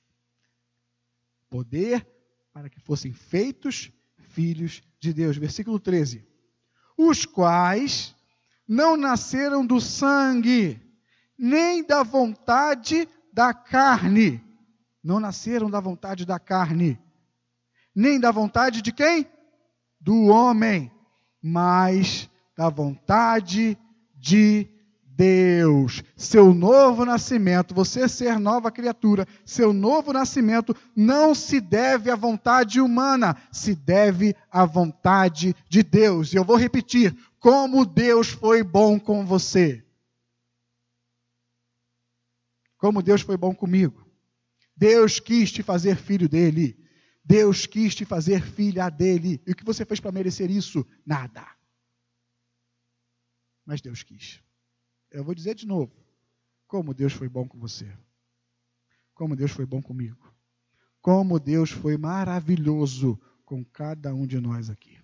Poder 1.50 2.06
para 2.52 2.68
que 2.68 2.80
fossem 2.80 3.14
feitos 3.14 3.92
filhos 4.18 4.82
de 5.00 5.14
Deus. 5.14 5.38
Versículo 5.38 5.80
13. 5.80 6.28
Os 6.98 7.26
quais 7.26 8.16
não 8.68 8.98
nasceram 8.98 9.64
do 9.64 9.80
sangue, 9.80 10.82
nem 11.38 11.86
da 11.86 12.02
vontade 12.02 13.08
da 13.32 13.54
carne. 13.54 14.44
Não 15.04 15.20
nasceram 15.20 15.70
da 15.70 15.80
vontade 15.80 16.26
da 16.26 16.40
carne. 16.40 17.00
Nem 17.94 18.20
da 18.20 18.32
vontade 18.32 18.82
de 18.82 18.92
quem? 18.92 19.28
Do 20.02 20.26
homem. 20.26 20.92
Mas 21.40 22.28
da 22.56 22.70
vontade 22.70 23.78
de 24.16 24.68
Deus. 25.16 26.04
Seu 26.16 26.54
novo 26.54 27.06
nascimento, 27.06 27.74
você 27.74 28.08
ser 28.08 28.40
nova 28.40 28.72
criatura, 28.72 29.28
seu 29.46 29.72
novo 29.72 30.12
nascimento 30.12 30.76
não 30.96 31.34
se 31.34 31.62
deve 31.62 32.12
à 32.12 32.16
vontade 32.16 32.82
humana, 32.82 33.36
se 33.52 33.76
deve 33.76 34.36
à 34.52 34.66
vontade 34.66 35.56
de 35.70 35.84
Deus. 35.84 36.34
E 36.34 36.36
eu 36.36 36.44
vou 36.44 36.58
repetir: 36.58 37.16
como 37.40 37.86
Deus 37.86 38.30
foi 38.30 38.64
bom 38.64 39.00
com 39.00 39.26
você. 39.26 39.84
Como 42.78 43.02
Deus 43.02 43.22
foi 43.22 43.38
bom 43.38 43.56
comigo. 43.56 44.06
Deus 44.76 45.20
quis 45.20 45.52
te 45.52 45.64
fazer 45.64 45.96
filho 45.96 46.28
dele. 46.28 46.78
Deus 47.24 47.66
quis 47.66 47.96
te 47.96 48.06
fazer 48.06 48.44
filha 48.44 48.90
dele. 48.90 49.42
E 49.48 49.54
o 49.54 49.56
que 49.56 49.64
você 49.64 49.86
fez 49.86 50.00
para 50.00 50.12
merecer 50.12 50.52
isso? 50.52 50.86
Nada 51.06 51.55
mas 53.66 53.82
Deus 53.82 54.04
quis. 54.04 54.42
Eu 55.12 55.24
vou 55.24 55.34
dizer 55.34 55.56
de 55.56 55.66
novo: 55.66 55.92
como 56.68 56.94
Deus 56.94 57.14
foi 57.14 57.28
bom 57.28 57.48
com 57.48 57.58
você, 57.58 57.92
como 59.14 59.36
Deus 59.36 59.52
foi 59.52 59.66
bom 59.66 59.82
comigo, 59.82 60.34
como 61.02 61.40
Deus 61.40 61.72
foi 61.72 61.98
maravilhoso 61.98 63.20
com 63.44 63.64
cada 63.64 64.14
um 64.14 64.26
de 64.26 64.40
nós 64.40 64.70
aqui. 64.70 65.00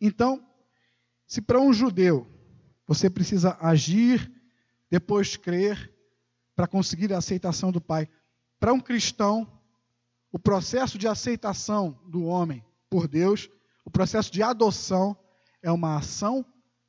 Então, 0.00 0.46
se 1.26 1.40
para 1.40 1.60
um 1.60 1.72
judeu 1.72 2.26
você 2.86 3.10
precisa 3.10 3.56
agir, 3.60 4.32
depois 4.90 5.36
crer, 5.36 5.92
para 6.54 6.68
conseguir 6.68 7.12
a 7.12 7.18
aceitação 7.18 7.72
do 7.72 7.80
Pai, 7.80 8.08
para 8.58 8.72
um 8.72 8.80
cristão, 8.80 9.60
o 10.30 10.38
processo 10.38 10.96
de 10.96 11.08
aceitação 11.08 12.00
do 12.08 12.24
homem 12.24 12.64
por 12.88 13.08
Deus, 13.08 13.50
o 13.84 13.90
processo 13.90 14.32
de 14.32 14.42
adoção, 14.42 15.16
é 15.62 15.70
uma 15.70 15.96
ação 15.96 16.44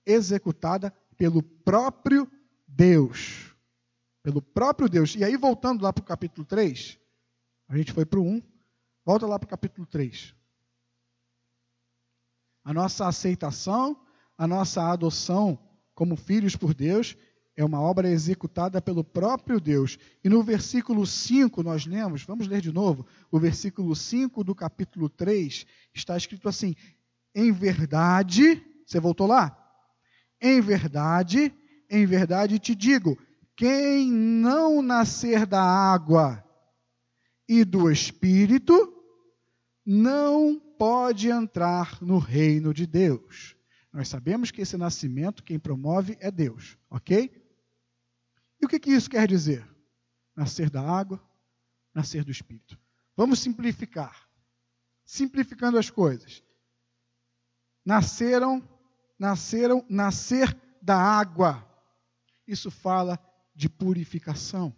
executada 0.07 0.91
pelo 1.17 1.43
próprio 1.43 2.31
Deus. 2.65 3.53
Pelo 4.23 4.41
próprio 4.41 4.89
Deus. 4.89 5.15
E 5.15 5.23
aí, 5.23 5.35
voltando 5.35 5.83
lá 5.83 5.91
para 5.91 6.01
o 6.01 6.05
capítulo 6.05 6.45
3, 6.45 6.97
a 7.67 7.77
gente 7.77 7.91
foi 7.91 8.05
para 8.05 8.19
o 8.19 8.23
1, 8.23 8.41
volta 9.05 9.27
lá 9.27 9.37
para 9.37 9.45
o 9.45 9.49
capítulo 9.49 9.85
3. 9.85 10.33
A 12.63 12.73
nossa 12.73 13.07
aceitação, 13.07 14.01
a 14.37 14.47
nossa 14.47 14.91
adoção 14.91 15.59
como 15.93 16.15
filhos 16.15 16.55
por 16.55 16.73
Deus 16.73 17.15
é 17.55 17.65
uma 17.65 17.81
obra 17.81 18.09
executada 18.09 18.81
pelo 18.81 19.03
próprio 19.03 19.59
Deus. 19.59 19.97
E 20.23 20.29
no 20.29 20.43
versículo 20.43 21.05
5 21.05 21.63
nós 21.63 21.85
lemos, 21.85 22.23
vamos 22.23 22.47
ler 22.47 22.61
de 22.61 22.71
novo, 22.71 23.05
o 23.31 23.39
versículo 23.39 23.95
5 23.95 24.43
do 24.43 24.53
capítulo 24.53 25.09
3 25.09 25.65
está 25.93 26.15
escrito 26.15 26.47
assim: 26.47 26.75
em 27.33 27.51
verdade, 27.51 28.63
você 28.85 28.99
voltou 28.99 29.27
lá? 29.27 29.66
Em 30.41 30.61
verdade, 30.61 31.53
em 31.89 32.05
verdade 32.05 32.59
te 32.59 32.75
digo: 32.75 33.17
quem 33.55 34.11
não 34.11 34.81
nascer 34.81 35.45
da 35.45 35.61
água 35.61 36.43
e 37.47 37.63
do 37.63 37.89
espírito, 37.89 38.93
não 39.85 40.59
pode 40.77 41.29
entrar 41.29 42.01
no 42.01 42.19
reino 42.19 42.73
de 42.73 42.85
Deus. 42.85 43.55
Nós 43.91 44.09
sabemos 44.09 44.51
que 44.51 44.61
esse 44.61 44.77
nascimento, 44.77 45.43
quem 45.43 45.57
promove 45.57 46.17
é 46.19 46.29
Deus, 46.29 46.77
ok? 46.89 47.31
E 48.61 48.65
o 48.65 48.67
que, 48.67 48.79
que 48.79 48.91
isso 48.91 49.09
quer 49.09 49.27
dizer? 49.27 49.67
Nascer 50.35 50.69
da 50.69 50.81
água, 50.81 51.23
nascer 51.93 52.23
do 52.23 52.31
espírito. 52.31 52.77
Vamos 53.15 53.39
simplificar. 53.39 54.27
Simplificando 55.05 55.77
as 55.77 55.89
coisas. 55.89 56.43
Nasceram, 57.85 58.61
nasceram, 59.17 59.83
nascer 59.89 60.55
da 60.81 60.97
água. 60.97 61.65
Isso 62.47 62.71
fala 62.71 63.19
de 63.55 63.67
purificação. 63.67 64.73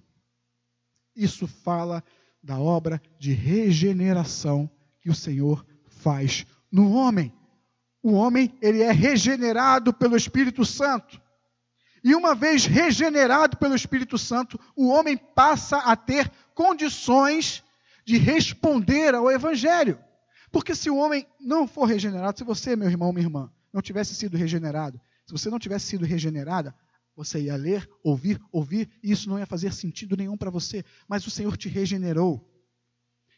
Isso 1.15 1.47
fala 1.47 2.03
da 2.41 2.57
obra 2.57 3.01
de 3.19 3.33
regeneração 3.33 4.69
que 5.01 5.09
o 5.09 5.15
Senhor 5.15 5.65
faz 5.87 6.45
no 6.71 6.93
homem. 6.93 7.33
O 8.01 8.13
homem, 8.13 8.57
ele 8.61 8.81
é 8.81 8.91
regenerado 8.91 9.93
pelo 9.93 10.15
Espírito 10.15 10.63
Santo. 10.63 11.21
E 12.01 12.15
uma 12.15 12.33
vez 12.33 12.65
regenerado 12.65 13.57
pelo 13.57 13.75
Espírito 13.75 14.17
Santo, 14.17 14.57
o 14.75 14.87
homem 14.87 15.17
passa 15.17 15.77
a 15.79 15.95
ter 15.97 16.31
condições 16.53 17.61
de 18.05 18.17
responder 18.17 19.13
ao 19.13 19.29
Evangelho. 19.29 19.99
Porque 20.51 20.73
se 20.73 20.89
o 20.89 20.95
homem 20.95 21.27
não 21.39 21.67
for 21.67 21.85
regenerado, 21.85 22.37
se 22.37 22.43
você, 22.43 22.75
meu 22.75 22.89
irmão, 22.89 23.11
minha 23.11 23.25
irmã, 23.25 23.51
não 23.73 23.81
tivesse 23.81 24.15
sido 24.15 24.37
regenerado, 24.37 24.99
se 25.29 25.31
você 25.31 25.47
não 25.51 25.59
tivesse 25.59 25.85
sido 25.85 26.05
regenerada, 26.05 26.73
você 27.15 27.39
ia 27.39 27.55
ler, 27.55 27.87
ouvir, 28.03 28.41
ouvir, 28.51 28.89
e 29.03 29.11
isso 29.11 29.29
não 29.29 29.37
ia 29.37 29.45
fazer 29.45 29.71
sentido 29.71 30.17
nenhum 30.17 30.35
para 30.35 30.49
você. 30.49 30.83
Mas 31.07 31.27
o 31.27 31.29
Senhor 31.29 31.55
te 31.55 31.69
regenerou. 31.69 32.43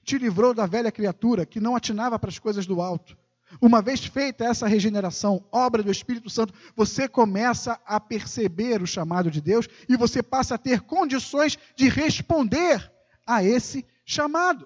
Te 0.01 0.17
livrou 0.17 0.53
da 0.53 0.65
velha 0.65 0.89
criatura 0.89 1.45
que 1.45 1.59
não 1.59 1.75
atinava 1.75 2.17
para 2.17 2.29
as 2.29 2.39
coisas 2.39 2.65
do 2.65 2.81
alto. 2.81 3.17
Uma 3.59 3.81
vez 3.81 4.05
feita 4.05 4.45
essa 4.45 4.67
regeneração, 4.67 5.45
obra 5.51 5.83
do 5.83 5.91
Espírito 5.91 6.29
Santo, 6.29 6.53
você 6.77 7.09
começa 7.09 7.77
a 7.85 7.99
perceber 7.99 8.81
o 8.81 8.87
chamado 8.87 9.29
de 9.29 9.41
Deus 9.41 9.67
e 9.89 9.97
você 9.97 10.23
passa 10.23 10.55
a 10.55 10.57
ter 10.57 10.79
condições 10.79 11.59
de 11.75 11.89
responder 11.89 12.89
a 13.27 13.43
esse 13.43 13.85
chamado. 14.05 14.65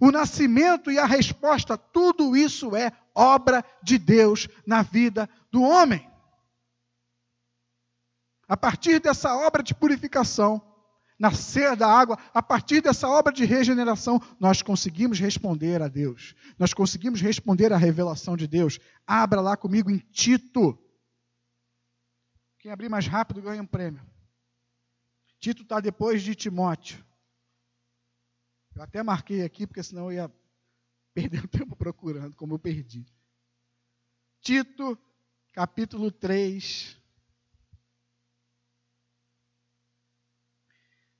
O 0.00 0.10
nascimento 0.10 0.90
e 0.90 0.98
a 0.98 1.06
resposta, 1.06 1.78
tudo 1.78 2.36
isso 2.36 2.74
é 2.74 2.90
obra 3.14 3.64
de 3.82 3.98
Deus 3.98 4.48
na 4.66 4.82
vida 4.82 5.28
do 5.50 5.62
homem. 5.62 6.10
A 8.48 8.56
partir 8.56 9.00
dessa 9.00 9.34
obra 9.34 9.62
de 9.62 9.74
purificação, 9.74 10.60
nascer 11.18 11.76
da 11.76 11.88
água, 11.88 12.18
a 12.34 12.42
partir 12.42 12.80
dessa 12.82 13.08
obra 13.08 13.32
de 13.32 13.44
regeneração, 13.44 14.20
nós 14.40 14.60
conseguimos 14.60 15.18
responder 15.20 15.80
a 15.80 15.88
Deus. 15.88 16.34
Nós 16.58 16.74
conseguimos 16.74 17.20
responder 17.20 17.72
à 17.72 17.76
revelação 17.76 18.36
de 18.36 18.46
Deus. 18.46 18.78
Abra 19.06 19.40
lá 19.40 19.56
comigo 19.56 19.90
em 19.90 19.98
Tito. 19.98 20.78
Quem 22.58 22.72
abrir 22.72 22.88
mais 22.88 23.06
rápido 23.06 23.40
ganha 23.40 23.62
um 23.62 23.66
prêmio. 23.66 24.04
Tito 25.38 25.62
está 25.62 25.80
depois 25.80 26.22
de 26.22 26.34
Timóteo. 26.34 27.04
Eu 28.74 28.82
até 28.82 29.02
marquei 29.02 29.42
aqui, 29.42 29.66
porque 29.66 29.82
senão 29.82 30.10
eu 30.10 30.12
ia 30.12 30.32
perder 31.14 31.46
tempo 31.48 31.76
procurando, 31.76 32.34
como 32.36 32.54
eu 32.54 32.58
perdi. 32.58 33.06
Tito, 34.40 34.98
capítulo 35.52 36.10
3, 36.10 36.96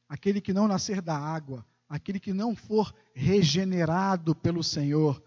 aquele 0.08 0.40
que 0.40 0.52
não 0.52 0.66
nascer 0.66 1.00
da 1.00 1.16
água, 1.16 1.64
aquele 1.88 2.18
que 2.18 2.32
não 2.32 2.56
for 2.56 2.94
regenerado 3.14 4.34
pelo 4.34 4.64
Senhor, 4.64 5.22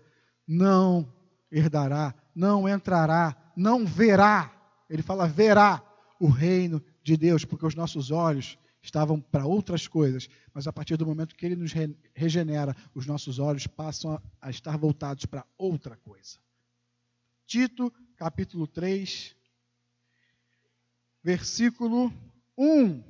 não 0.47 1.13
herdará, 1.51 2.13
não 2.36 2.67
entrará, 2.67 3.36
não 3.56 3.86
verá. 3.86 4.51
Ele 4.89 5.01
fala 5.01 5.28
verá 5.28 5.82
o 6.19 6.28
reino 6.28 6.84
de 7.04 7.15
Deus, 7.15 7.45
porque 7.45 7.65
os 7.65 7.75
nossos 7.75 8.12
olhos 8.12 8.58
estavam 8.86 9.19
para 9.19 9.45
outras 9.45 9.88
coisas, 9.88 10.30
mas 10.54 10.67
a 10.67 10.74
partir 10.74 10.95
do 10.95 11.06
momento 11.06 11.36
que 11.36 11.45
ele 11.45 11.56
nos 11.56 11.74
regenera, 12.13 12.76
os 12.93 13.06
nossos 13.06 13.39
olhos 13.39 13.67
passam 13.67 14.21
a 14.39 14.50
estar 14.50 14.78
voltados 14.78 15.26
para 15.26 15.45
outra 15.58 15.98
coisa. 15.98 16.38
Tito, 17.48 17.91
capítulo 18.15 18.67
3, 18.67 19.36
versículo 21.24 22.13
1. 22.58 23.04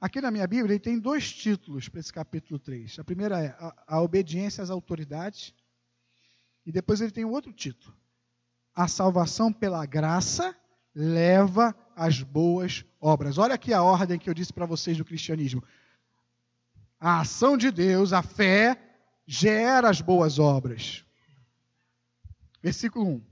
Aqui 0.00 0.20
na 0.20 0.30
minha 0.30 0.46
Bíblia, 0.46 0.74
ele 0.74 0.80
tem 0.80 0.98
dois 0.98 1.32
títulos 1.32 1.88
para 1.88 2.00
esse 2.00 2.12
capítulo 2.12 2.58
3. 2.58 2.98
A 2.98 3.04
primeira 3.04 3.40
é 3.40 3.48
a, 3.58 3.84
a 3.86 4.02
obediência 4.02 4.62
às 4.62 4.70
autoridades. 4.70 5.54
E 6.66 6.72
depois 6.72 7.00
ele 7.00 7.10
tem 7.10 7.24
um 7.24 7.30
outro 7.30 7.52
título. 7.52 7.96
A 8.74 8.88
salvação 8.88 9.52
pela 9.52 9.84
graça 9.86 10.56
leva 10.94 11.74
às 11.96 12.22
boas 12.22 12.84
obras. 13.00 13.38
Olha 13.38 13.54
aqui 13.54 13.72
a 13.72 13.82
ordem 13.82 14.18
que 14.18 14.28
eu 14.28 14.34
disse 14.34 14.52
para 14.52 14.66
vocês 14.66 14.96
do 14.96 15.04
cristianismo. 15.04 15.62
A 16.98 17.20
ação 17.20 17.56
de 17.56 17.70
Deus, 17.70 18.12
a 18.12 18.22
fé, 18.22 18.78
gera 19.26 19.88
as 19.88 20.00
boas 20.00 20.38
obras. 20.38 21.04
Versículo 22.62 23.06
1. 23.06 23.22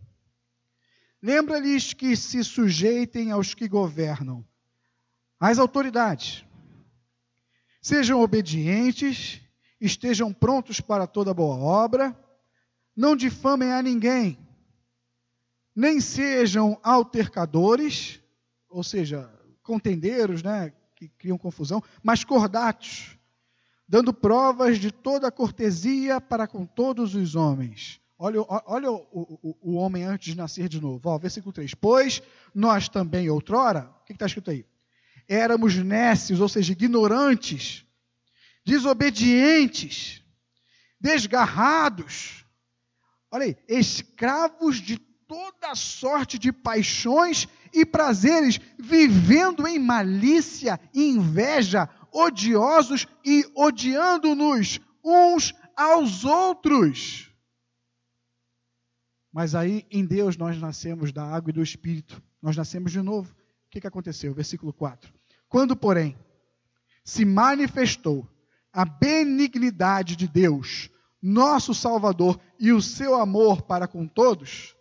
Lembra-lhes 1.23 1.92
que 1.92 2.16
se 2.16 2.42
sujeitem 2.42 3.31
aos 3.31 3.55
que 3.55 3.68
governam, 3.68 4.44
às 5.38 5.59
autoridades 5.59 6.44
Sejam 7.81 8.20
obedientes, 8.20 9.40
estejam 9.81 10.33
prontos 10.33 10.81
para 10.81 11.07
toda 11.07 11.33
boa 11.33 11.57
obra, 11.57 12.14
não 12.94 13.16
difamem 13.16 13.73
a 13.73 13.81
ninguém, 13.81 14.38
nem 15.81 16.01
sejam 16.01 16.79
altercadores, 16.83 18.21
ou 18.69 18.85
seja, 18.85 19.29
contendeiros, 19.62 20.43
né, 20.43 20.73
que 20.95 21.09
criam 21.09 21.38
confusão, 21.38 21.83
mas 22.03 22.23
cordatos, 22.23 23.16
dando 23.88 24.12
provas 24.12 24.79
de 24.79 24.93
toda 24.93 25.29
a 25.29 25.33
cortesia 25.33 26.21
para 26.21 26.47
com 26.47 26.64
todos 26.64 27.14
os 27.14 27.35
homens. 27.35 28.01
Olha, 28.19 28.45
olha 28.66 28.93
o, 28.93 29.38
o, 29.43 29.57
o, 29.62 29.75
homem 29.77 30.05
antes 30.05 30.33
de 30.33 30.37
nascer 30.37 30.69
de 30.69 30.79
novo. 30.79 31.09
Ó, 31.09 31.19
versículo 31.19 31.53
3. 31.55 31.75
Pois 31.75 32.23
nós 32.55 32.87
também 32.87 33.31
outrora, 33.31 33.90
o 34.03 34.05
que 34.05 34.12
está 34.12 34.27
escrito 34.27 34.51
aí? 34.51 34.66
éramos 35.31 35.77
nécios, 35.77 36.40
ou 36.40 36.49
seja, 36.49 36.73
ignorantes, 36.73 37.87
desobedientes, 38.64 40.25
desgarrados, 41.01 42.45
olha 43.31 43.45
aí, 43.45 43.57
escravos 43.69 44.79
de 44.81 44.99
toda 45.31 45.77
sorte 45.77 46.40
de 46.40 46.53
paixões 46.53 47.47
e 47.73 47.87
prazeres, 47.87 48.59
vivendo 48.77 49.64
em 49.64 49.79
malícia 49.79 50.81
e 50.93 51.09
inveja, 51.09 51.88
odiosos 52.12 53.07
e 53.25 53.49
odiando-nos 53.55 54.81
uns 55.05 55.55
aos 55.77 56.25
outros. 56.25 57.31
Mas 59.33 59.55
aí 59.55 59.87
em 59.88 60.05
Deus 60.05 60.37
nós 60.37 60.61
nascemos 60.61 61.12
da 61.12 61.25
água 61.25 61.51
e 61.51 61.53
do 61.53 61.62
Espírito, 61.62 62.21
nós 62.43 62.57
nascemos 62.57 62.90
de 62.90 63.01
novo. 63.01 63.33
O 63.33 63.71
que, 63.71 63.81
que 63.81 63.87
aconteceu? 63.87 64.35
Versículo 64.35 64.73
4. 64.73 65.14
Quando, 65.49 65.77
porém, 65.77 66.19
se 67.05 67.25
manifestou 67.25 68.29
a 68.73 68.85
benignidade 68.85 70.16
de 70.16 70.27
Deus, 70.27 70.90
nosso 71.23 71.73
Salvador, 71.73 72.40
e 72.59 72.73
o 72.73 72.83
seu 72.83 73.14
amor 73.14 73.62
para 73.62 73.87
com 73.87 74.09
todos, 74.09 74.75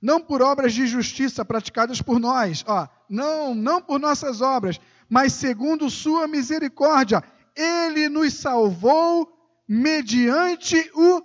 não 0.00 0.20
por 0.20 0.40
obras 0.42 0.72
de 0.72 0.86
justiça 0.86 1.44
praticadas 1.44 2.00
por 2.00 2.18
nós, 2.18 2.64
ó, 2.66 2.88
não, 3.08 3.54
não 3.54 3.82
por 3.82 3.98
nossas 3.98 4.40
obras, 4.40 4.80
mas 5.08 5.32
segundo 5.32 5.90
sua 5.90 6.26
misericórdia, 6.26 7.22
ele 7.54 8.08
nos 8.08 8.34
salvou 8.34 9.28
mediante 9.68 10.90
o 10.94 11.22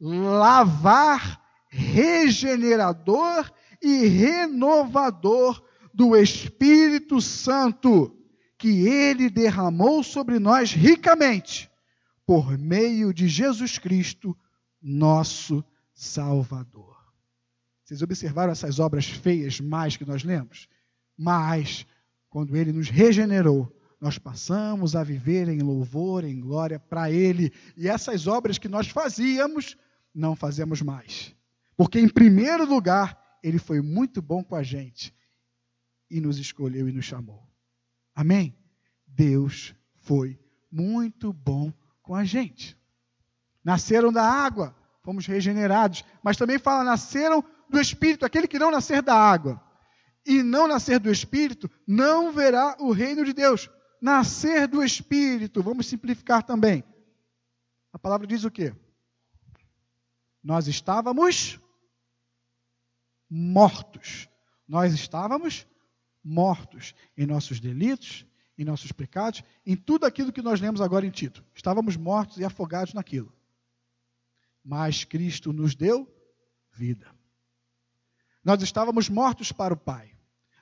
lavar 0.00 1.40
regenerador 1.68 3.50
e 3.82 4.06
renovador 4.06 5.62
do 5.92 6.16
Espírito 6.16 7.20
Santo 7.20 8.12
que 8.58 8.86
ele 8.88 9.28
derramou 9.28 10.02
sobre 10.02 10.38
nós 10.38 10.72
ricamente, 10.72 11.70
por 12.26 12.58
meio 12.58 13.12
de 13.12 13.28
Jesus 13.28 13.78
Cristo, 13.78 14.36
nosso 14.82 15.64
Salvador. 15.94 16.95
Vocês 17.86 18.02
observaram 18.02 18.50
essas 18.50 18.80
obras 18.80 19.06
feias 19.06 19.60
mais 19.60 19.96
que 19.96 20.04
nós 20.04 20.24
lemos? 20.24 20.68
Mas, 21.16 21.86
quando 22.28 22.56
ele 22.56 22.72
nos 22.72 22.88
regenerou, 22.88 23.72
nós 24.00 24.18
passamos 24.18 24.96
a 24.96 25.04
viver 25.04 25.48
em 25.48 25.60
louvor, 25.60 26.24
em 26.24 26.40
glória 26.40 26.80
para 26.80 27.12
ele. 27.12 27.52
E 27.76 27.86
essas 27.86 28.26
obras 28.26 28.58
que 28.58 28.68
nós 28.68 28.88
fazíamos, 28.88 29.76
não 30.12 30.34
fazemos 30.34 30.82
mais. 30.82 31.32
Porque, 31.76 32.00
em 32.00 32.08
primeiro 32.08 32.66
lugar, 32.66 33.16
ele 33.40 33.58
foi 33.58 33.80
muito 33.80 34.20
bom 34.20 34.42
com 34.42 34.56
a 34.56 34.64
gente 34.64 35.14
e 36.10 36.20
nos 36.20 36.38
escolheu 36.38 36.88
e 36.88 36.92
nos 36.92 37.04
chamou. 37.04 37.48
Amém? 38.16 38.58
Deus 39.06 39.76
foi 39.94 40.36
muito 40.72 41.32
bom 41.32 41.72
com 42.02 42.16
a 42.16 42.24
gente. 42.24 42.76
Nasceram 43.62 44.12
da 44.12 44.24
água, 44.24 44.74
fomos 45.04 45.24
regenerados, 45.24 46.04
mas 46.20 46.36
também 46.36 46.58
fala 46.58 46.82
nasceram 46.82 47.44
do 47.68 47.80
Espírito, 47.80 48.24
aquele 48.24 48.48
que 48.48 48.58
não 48.58 48.70
nascer 48.70 49.02
da 49.02 49.14
água 49.14 49.62
e 50.24 50.42
não 50.42 50.66
nascer 50.66 50.98
do 50.98 51.10
Espírito, 51.10 51.70
não 51.86 52.32
verá 52.32 52.76
o 52.80 52.90
reino 52.90 53.24
de 53.24 53.32
Deus. 53.32 53.70
Nascer 54.00 54.66
do 54.66 54.82
Espírito, 54.82 55.62
vamos 55.62 55.86
simplificar 55.86 56.42
também. 56.42 56.84
A 57.92 57.98
palavra 57.98 58.26
diz 58.26 58.44
o 58.44 58.50
quê? 58.50 58.74
Nós 60.42 60.66
estávamos 60.66 61.60
mortos. 63.30 64.28
Nós 64.68 64.92
estávamos 64.92 65.66
mortos 66.22 66.94
em 67.16 67.24
nossos 67.24 67.60
delitos, 67.60 68.26
em 68.58 68.64
nossos 68.64 68.90
pecados, 68.90 69.42
em 69.64 69.76
tudo 69.76 70.06
aquilo 70.06 70.32
que 70.32 70.42
nós 70.42 70.60
lemos 70.60 70.80
agora 70.80 71.06
em 71.06 71.10
Tito. 71.10 71.44
Estávamos 71.54 71.96
mortos 71.96 72.38
e 72.38 72.44
afogados 72.44 72.94
naquilo. 72.94 73.32
Mas 74.64 75.04
Cristo 75.04 75.52
nos 75.52 75.74
deu 75.74 76.12
vida. 76.72 77.15
Nós 78.46 78.62
estávamos 78.62 79.08
mortos 79.08 79.50
para 79.50 79.74
o 79.74 79.76
Pai. 79.76 80.08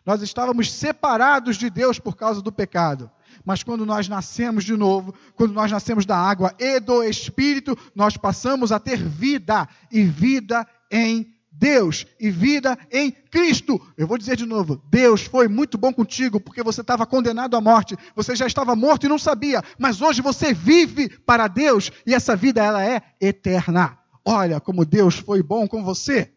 Nós 0.07 0.23
estávamos 0.23 0.73
separados 0.73 1.59
de 1.59 1.69
Deus 1.69 1.99
por 1.99 2.17
causa 2.17 2.41
do 2.41 2.51
pecado. 2.51 3.11
Mas 3.45 3.63
quando 3.63 3.85
nós 3.85 4.09
nascemos 4.09 4.65
de 4.65 4.75
novo, 4.75 5.15
quando 5.35 5.53
nós 5.53 5.71
nascemos 5.71 6.07
da 6.07 6.17
água 6.17 6.55
e 6.59 6.81
do 6.81 7.03
Espírito, 7.03 7.77
nós 7.95 8.17
passamos 8.17 8.73
a 8.73 8.81
ter 8.81 8.97
vida 8.97 9.69
e 9.93 10.03
vida 10.03 10.67
em 10.91 11.31
Deus 11.53 12.07
e 12.19 12.31
vida 12.31 12.79
em 12.91 13.11
Cristo. 13.11 13.79
Eu 13.99 14.07
vou 14.07 14.17
dizer 14.17 14.37
de 14.37 14.47
novo: 14.47 14.81
Deus 14.89 15.21
foi 15.21 15.47
muito 15.47 15.77
bom 15.77 15.93
contigo 15.93 16.41
porque 16.41 16.63
você 16.63 16.81
estava 16.81 17.05
condenado 17.05 17.55
à 17.55 17.61
morte, 17.61 17.99
você 18.17 18.35
já 18.35 18.47
estava 18.47 18.75
morto 18.75 19.05
e 19.05 19.11
não 19.11 19.19
sabia, 19.19 19.63
mas 19.79 20.01
hoje 20.01 20.23
você 20.23 20.55
vive 20.55 21.11
para 21.11 21.49
Deus 21.49 21.93
e 22.07 22.15
essa 22.15 22.35
vida 22.35 22.65
ela 22.65 22.83
é 22.83 23.03
eterna. 23.21 23.99
Olha 24.25 24.59
como 24.59 24.87
Deus 24.87 25.17
foi 25.17 25.43
bom 25.43 25.69
com 25.69 25.85
você. 25.85 26.33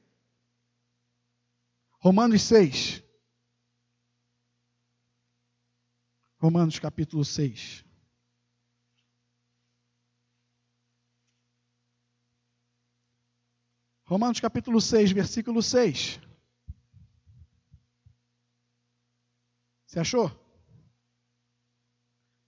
Romanos 2.00 2.44
6. 2.44 3.04
Romanos 6.40 6.78
capítulo 6.80 7.26
6. 7.26 7.84
Romanos 14.06 14.40
capítulo 14.40 14.80
6, 14.80 15.12
versículo 15.12 15.62
6. 15.62 16.20
Você 19.86 20.00
achou? 20.00 20.32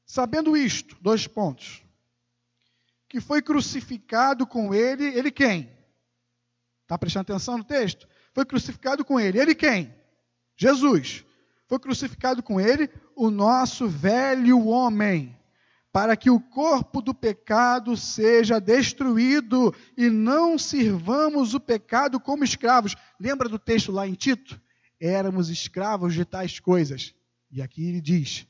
Sabendo 0.05 0.55
isto, 0.55 0.95
dois 1.01 1.27
pontos. 1.27 1.83
Que 3.09 3.19
foi 3.19 3.41
crucificado 3.41 4.47
com 4.47 4.73
ele, 4.73 5.05
ele 5.05 5.31
quem? 5.31 5.69
Está 6.83 6.97
prestando 6.97 7.23
atenção 7.23 7.57
no 7.57 7.63
texto? 7.63 8.07
Foi 8.33 8.45
crucificado 8.45 9.03
com 9.03 9.19
ele, 9.19 9.39
ele 9.39 9.55
quem? 9.55 9.93
Jesus. 10.57 11.25
Foi 11.67 11.79
crucificado 11.79 12.41
com 12.41 12.59
ele 12.59 12.89
o 13.15 13.29
nosso 13.29 13.87
velho 13.87 14.65
homem 14.67 15.37
para 15.91 16.15
que 16.15 16.29
o 16.29 16.39
corpo 16.39 17.01
do 17.01 17.13
pecado 17.13 17.97
seja 17.97 18.59
destruído 18.59 19.73
e 19.97 20.09
não 20.09 20.57
sirvamos 20.57 21.53
o 21.53 21.59
pecado 21.59 22.19
como 22.19 22.43
escravos. 22.43 22.95
Lembra 23.19 23.49
do 23.49 23.59
texto 23.59 23.91
lá 23.91 24.07
em 24.07 24.13
Tito? 24.13 24.59
Éramos 24.99 25.49
escravos 25.49 26.13
de 26.13 26.25
tais 26.25 26.59
coisas. 26.59 27.13
E 27.51 27.61
aqui 27.61 27.87
ele 27.87 28.01
diz: 28.01 28.47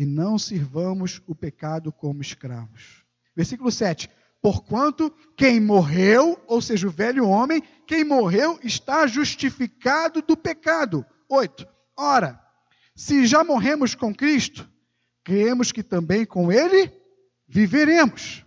e 0.00 0.06
não 0.06 0.38
sirvamos 0.38 1.20
o 1.26 1.34
pecado 1.34 1.92
como 1.92 2.22
escravos. 2.22 3.04
Versículo 3.36 3.70
7. 3.70 4.08
Porquanto 4.42 5.10
quem 5.36 5.60
morreu, 5.60 6.42
ou 6.46 6.62
seja, 6.62 6.86
o 6.86 6.90
velho 6.90 7.26
homem, 7.26 7.62
quem 7.86 8.04
morreu 8.04 8.58
está 8.62 9.06
justificado 9.06 10.22
do 10.22 10.36
pecado. 10.36 11.04
8. 11.28 11.66
Ora, 11.96 12.40
se 12.94 13.26
já 13.26 13.44
morremos 13.44 13.94
com 13.94 14.14
Cristo, 14.14 14.68
cremos 15.22 15.72
que 15.72 15.82
também 15.82 16.24
com 16.24 16.50
ele 16.50 16.90
viveremos, 17.46 18.44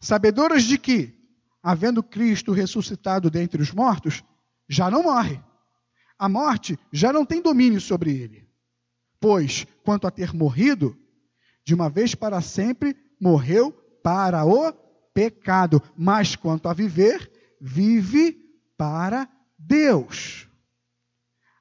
sabedoras 0.00 0.64
de 0.64 0.78
que, 0.78 1.14
havendo 1.62 2.02
Cristo 2.02 2.52
ressuscitado 2.52 3.30
dentre 3.30 3.62
os 3.62 3.70
mortos, 3.70 4.24
já 4.68 4.90
não 4.90 5.04
morre. 5.04 5.40
A 6.18 6.28
morte 6.28 6.78
já 6.90 7.12
não 7.12 7.24
tem 7.24 7.40
domínio 7.40 7.80
sobre 7.80 8.10
ele. 8.10 8.48
Pois, 9.20 9.66
quanto 9.84 10.06
a 10.06 10.10
ter 10.10 10.32
morrido, 10.32 10.96
de 11.64 11.74
uma 11.74 11.88
vez 11.88 12.14
para 12.14 12.40
sempre 12.40 12.96
morreu 13.20 13.72
para 14.02 14.44
o 14.44 14.85
pecado, 15.16 15.82
mas 15.96 16.36
quanto 16.36 16.68
a 16.68 16.74
viver, 16.74 17.32
vive 17.58 18.38
para 18.76 19.26
Deus. 19.58 20.46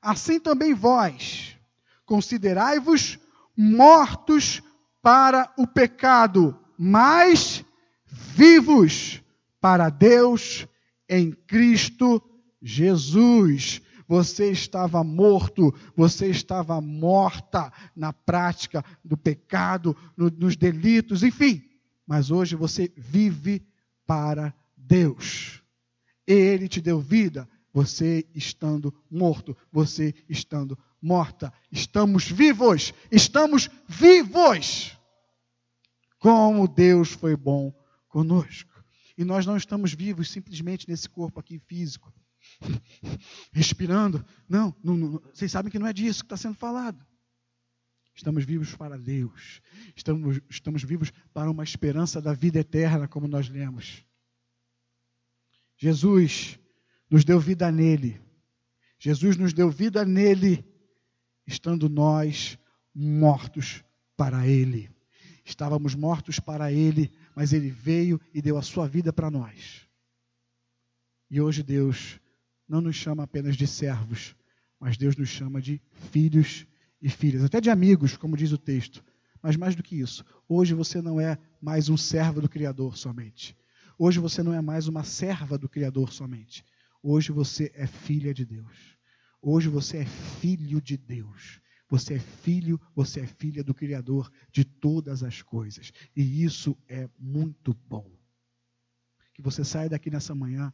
Assim 0.02 0.41
também 0.41 0.74
vós, 0.74 1.58
considerai-vos 2.06 3.18
mortos 3.56 4.62
para 5.02 5.54
o 5.58 5.65
pecado, 5.65 6.60
mas 6.78 7.63
vivos 8.06 9.24
para 9.62 9.88
Deus 9.88 10.68
em 11.08 11.32
Cristo 11.32 12.22
Jesus. 12.62 13.82
Você 14.06 14.52
estava 14.52 15.02
morto, 15.02 15.74
você 15.96 16.28
estava 16.30 16.82
morta 16.82 17.72
na 17.96 18.12
prática 18.12 18.84
do 19.02 19.15
pecado, 19.15 19.96
no, 20.18 20.30
nos 20.30 20.58
delitos, 20.58 21.24
enfim. 21.24 21.63
Mas 22.06 22.32
hoje 22.32 22.56
você 22.56 22.91
vive 22.96 23.65
para 24.06 24.54
Deus. 24.78 25.62
Ele 26.28 26.68
te 26.68 26.82
deu 26.82 27.00
vida, 27.00 27.48
você 27.74 28.26
estando 28.34 28.94
morto, 29.10 29.56
você 29.72 30.13
estando 30.30 30.78
morta. 31.02 31.54
Estamos 31.72 32.30
vivos, 32.30 32.94
estamos 33.12 33.70
vivos. 33.88 34.98
Como 36.20 36.68
Deus 36.68 37.12
foi 37.12 37.36
bom 37.36 37.74
conosco. 38.08 38.74
E 39.18 39.24
nós 39.24 39.46
não 39.46 39.56
estamos 39.56 39.94
vivos 39.94 40.30
simplesmente 40.30 40.89
nesse 40.89 41.10
corpo 41.10 41.39
aqui 41.39 41.60
físico, 41.60 42.13
respirando. 43.52 44.26
Não, 44.48 44.76
não, 44.84 44.98
não, 44.98 45.22
vocês 45.34 45.52
sabem 45.52 45.72
que 45.72 45.80
não 45.80 45.88
é 45.88 45.94
disso 45.94 46.20
que 46.20 46.26
está 46.26 46.38
sendo 46.38 46.56
falado. 46.56 47.06
Estamos 48.15 48.45
vivos 48.45 48.73
para 48.75 48.97
Deus. 48.97 49.62
Estamos, 49.93 50.39
estamos 50.49 50.84
vivos 50.84 51.12
para 51.34 51.51
uma 51.51 51.63
esperança 51.63 52.21
da 52.21 52.34
vida 52.34 52.60
eterna, 52.60 53.08
como 53.08 53.28
nós 53.28 53.49
lemos. 53.49 54.06
Jesus 55.78 56.58
nos 57.10 57.25
deu 57.25 57.39
vida 57.39 57.69
nele. 57.71 58.21
Jesus 58.97 59.36
nos 59.36 59.54
deu 59.54 59.69
vida 59.69 60.06
nele 60.06 60.65
estando 61.45 61.89
nós 61.89 62.58
mortos 62.93 63.84
para 64.15 64.47
Ele. 64.47 64.89
Estávamos 65.43 65.93
mortos 65.93 66.39
para 66.39 66.71
Ele, 66.71 67.12
mas 67.36 67.51
Ele 67.51 67.69
veio 67.69 68.19
e 68.34 68.41
deu 68.41 68.58
a 68.58 68.62
sua 68.62 68.88
vida 68.88 69.12
para 69.12 69.30
nós. 69.30 69.86
E 71.30 71.41
hoje 71.41 71.62
Deus 71.62 72.19
não 72.67 72.80
nos 72.80 72.95
chama 72.95 73.23
apenas 73.23 73.58
de 73.58 73.67
servos, 73.67 74.36
mas 74.80 74.97
Deus 74.97 75.17
nos 75.17 75.30
chama 75.30 75.62
de 75.62 75.82
filhos 76.12 76.65
e 77.06 77.10
filhas, 77.10 77.44
até 77.44 77.62
de 77.62 77.70
amigos, 77.70 78.18
como 78.18 78.36
diz 78.36 78.52
o 78.52 78.58
texto. 78.58 79.06
Mas 79.39 79.56
mais 79.56 79.76
do 79.76 79.84
que 79.84 79.96
isso, 79.96 80.26
hoje 80.50 80.74
você 80.74 81.04
não 81.04 81.22
é 81.22 81.38
mais 81.62 81.88
um 81.88 81.96
servo 81.96 82.41
do 82.41 82.50
Criador 82.50 82.98
somente. 82.98 83.56
Hoje 83.96 84.20
você 84.20 84.41
não 84.41 84.52
é 84.52 84.60
mais 84.60 84.88
uma 84.88 85.04
serva 85.04 85.56
do 85.56 85.70
Criador 85.70 86.12
somente. 86.12 86.65
Hoje 87.04 87.32
você 87.32 87.72
é 87.76 87.86
filha 87.86 88.34
de 88.34 88.44
Deus. 88.44 88.98
Hoje 89.39 89.70
você 89.70 89.98
é 89.98 90.06
filho 90.06 90.82
de 90.82 90.98
Deus. 90.98 91.62
Você 91.88 92.15
é 92.15 92.20
filho, 92.20 92.82
você 92.96 93.20
é 93.20 93.28
filha 93.28 93.63
do 93.63 93.76
Criador 93.76 94.32
de 94.52 94.65
todas 94.65 95.22
as 95.22 95.44
coisas. 95.44 95.94
E 96.15 96.44
isso 96.44 96.76
é 96.89 97.08
muito 97.20 97.72
bom. 97.88 98.10
Que 99.32 99.44
você 99.44 99.63
saia 99.63 99.89
daqui 99.89 100.10
nessa 100.10 100.34
manhã. 100.34 100.74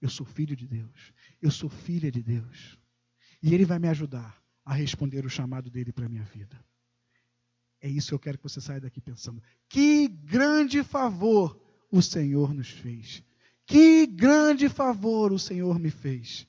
Eu 0.00 0.10
sou 0.10 0.26
filho 0.26 0.56
de 0.56 0.66
Deus. 0.66 1.12
Eu 1.40 1.52
sou 1.52 1.70
filha 1.70 2.10
de 2.10 2.24
Deus. 2.24 2.76
E 3.40 3.54
Ele 3.54 3.64
vai 3.64 3.78
me 3.78 3.86
ajudar 3.86 4.41
a 4.64 4.74
responder 4.74 5.24
o 5.24 5.30
chamado 5.30 5.70
dele 5.70 5.92
para 5.92 6.06
a 6.06 6.08
minha 6.08 6.24
vida. 6.24 6.62
É 7.80 7.88
isso 7.88 8.08
que 8.08 8.14
eu 8.14 8.18
quero 8.18 8.38
que 8.38 8.44
você 8.44 8.60
saia 8.60 8.80
daqui 8.80 9.00
pensando. 9.00 9.42
Que 9.68 10.06
grande 10.06 10.84
favor 10.84 11.60
o 11.90 12.00
Senhor 12.00 12.54
nos 12.54 12.70
fez. 12.70 13.22
Que 13.66 14.06
grande 14.06 14.68
favor 14.68 15.32
o 15.32 15.38
Senhor 15.38 15.78
me 15.78 15.90
fez. 15.90 16.46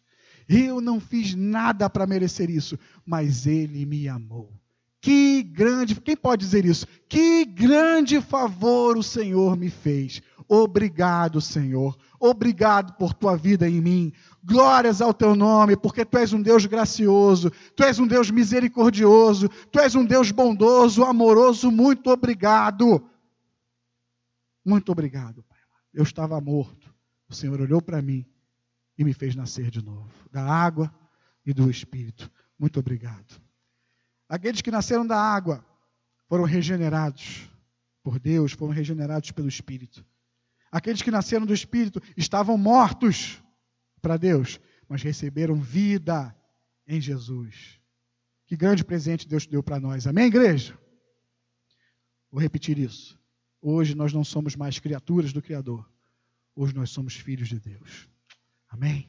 Eu 0.47 0.79
não 0.79 0.99
fiz 0.99 1.33
nada 1.33 1.89
para 1.89 2.05
merecer 2.05 2.49
isso, 2.49 2.77
mas 3.05 3.47
Ele 3.47 3.85
me 3.85 4.07
amou. 4.07 4.53
Que 5.03 5.43
grande, 5.43 5.99
quem 5.99 6.15
pode 6.15 6.45
dizer 6.45 6.63
isso? 6.63 6.87
Que 7.09 7.43
grande 7.43 8.21
favor 8.21 8.97
o 8.97 9.03
Senhor 9.03 9.57
me 9.57 9.69
fez. 9.69 10.21
Obrigado, 10.47 11.41
Senhor. 11.41 11.97
Obrigado 12.17 12.93
por 12.93 13.13
tua 13.13 13.35
vida 13.35 13.67
em 13.67 13.81
mim. 13.81 14.13
Glórias 14.41 15.01
ao 15.01 15.13
teu 15.13 15.35
nome, 15.35 15.75
porque 15.75 16.05
tu 16.05 16.17
és 16.17 16.31
um 16.31 16.41
Deus 16.41 16.65
gracioso, 16.65 17.51
tu 17.75 17.83
és 17.83 17.99
um 17.99 18.07
Deus 18.07 18.31
misericordioso, 18.31 19.49
tu 19.69 19.77
és 19.77 19.93
um 19.93 20.05
Deus 20.05 20.31
bondoso, 20.31 21.03
amoroso. 21.03 21.69
Muito 21.69 22.09
obrigado. 22.09 23.05
Muito 24.63 24.89
obrigado, 24.89 25.43
Pai. 25.43 25.59
Eu 25.93 26.03
estava 26.03 26.39
morto. 26.39 26.95
O 27.27 27.35
Senhor 27.35 27.59
olhou 27.59 27.81
para 27.81 28.01
mim 28.01 28.25
e 28.97 29.03
me 29.03 29.13
fez 29.13 29.35
nascer 29.35 29.69
de 29.69 29.83
novo, 29.83 30.13
da 30.31 30.45
água 30.45 30.89
e 31.45 31.53
do 31.53 31.69
Espírito. 31.69 32.31
Muito 32.57 32.79
obrigado. 32.79 33.43
Aqueles 34.33 34.61
que 34.63 34.71
nasceram 34.71 35.05
da 35.05 35.15
água 35.15 35.63
foram 36.27 36.43
regenerados 36.43 37.47
por 38.01 38.17
Deus, 38.17 38.51
foram 38.51 38.73
regenerados 38.73 39.29
pelo 39.29 39.47
Espírito. 39.47 40.03
Aqueles 40.71 41.03
que 41.03 41.11
nasceram 41.11 41.45
do 41.45 41.53
Espírito 41.53 42.01
estavam 42.17 42.57
mortos 42.57 43.43
para 44.01 44.17
Deus, 44.17 44.59
mas 44.89 45.03
receberam 45.03 45.61
vida 45.61 46.35
em 46.87 46.99
Jesus. 46.99 47.79
Que 48.47 48.57
grande 48.57 48.83
presente 48.83 49.27
Deus 49.27 49.45
deu 49.45 49.61
para 49.61 49.79
nós. 49.79 50.07
Amém, 50.07 50.25
igreja? 50.25 50.75
Vou 52.31 52.41
repetir 52.41 52.79
isso. 52.79 53.19
Hoje 53.61 53.93
nós 53.93 54.11
não 54.13 54.23
somos 54.23 54.55
mais 54.55 54.79
criaturas 54.79 55.31
do 55.31 55.43
Criador. 55.43 55.87
Hoje 56.55 56.73
nós 56.73 56.89
somos 56.89 57.13
filhos 57.13 57.49
de 57.49 57.59
Deus. 57.59 58.09
Amém? 58.67 59.07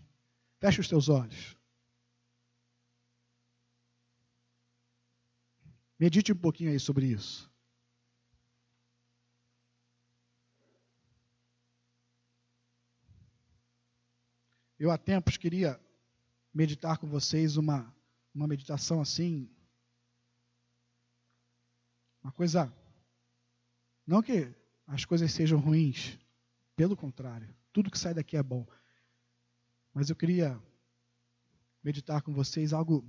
Feche 0.61 0.83
os 0.83 0.89
teus 0.89 1.09
olhos. 1.09 1.57
Medite 5.99 6.33
um 6.33 6.37
pouquinho 6.37 6.71
aí 6.71 6.81
sobre 6.81 7.07
isso. 7.07 7.51
Eu 14.79 14.91
há 14.91 14.99
tempos 14.99 15.37
queria 15.37 15.81
meditar 16.53 16.99
com 16.99 17.07
vocês 17.07 17.57
uma, 17.57 17.95
uma 18.35 18.47
meditação 18.47 19.01
assim. 19.01 19.49
Uma 22.23 22.33
coisa. 22.33 22.73
Não 24.07 24.21
que 24.21 24.53
as 24.87 25.05
coisas 25.05 25.33
sejam 25.33 25.59
ruins, 25.59 26.19
pelo 26.77 26.97
contrário, 26.97 27.55
tudo 27.73 27.91
que 27.91 27.99
sai 27.99 28.13
daqui 28.13 28.37
é 28.37 28.43
bom. 28.43 28.67
Mas 29.95 30.11
eu 30.11 30.17
queria 30.17 30.61
meditar 31.83 32.21
com 32.23 32.33
vocês 32.33 32.73
algo 32.73 33.05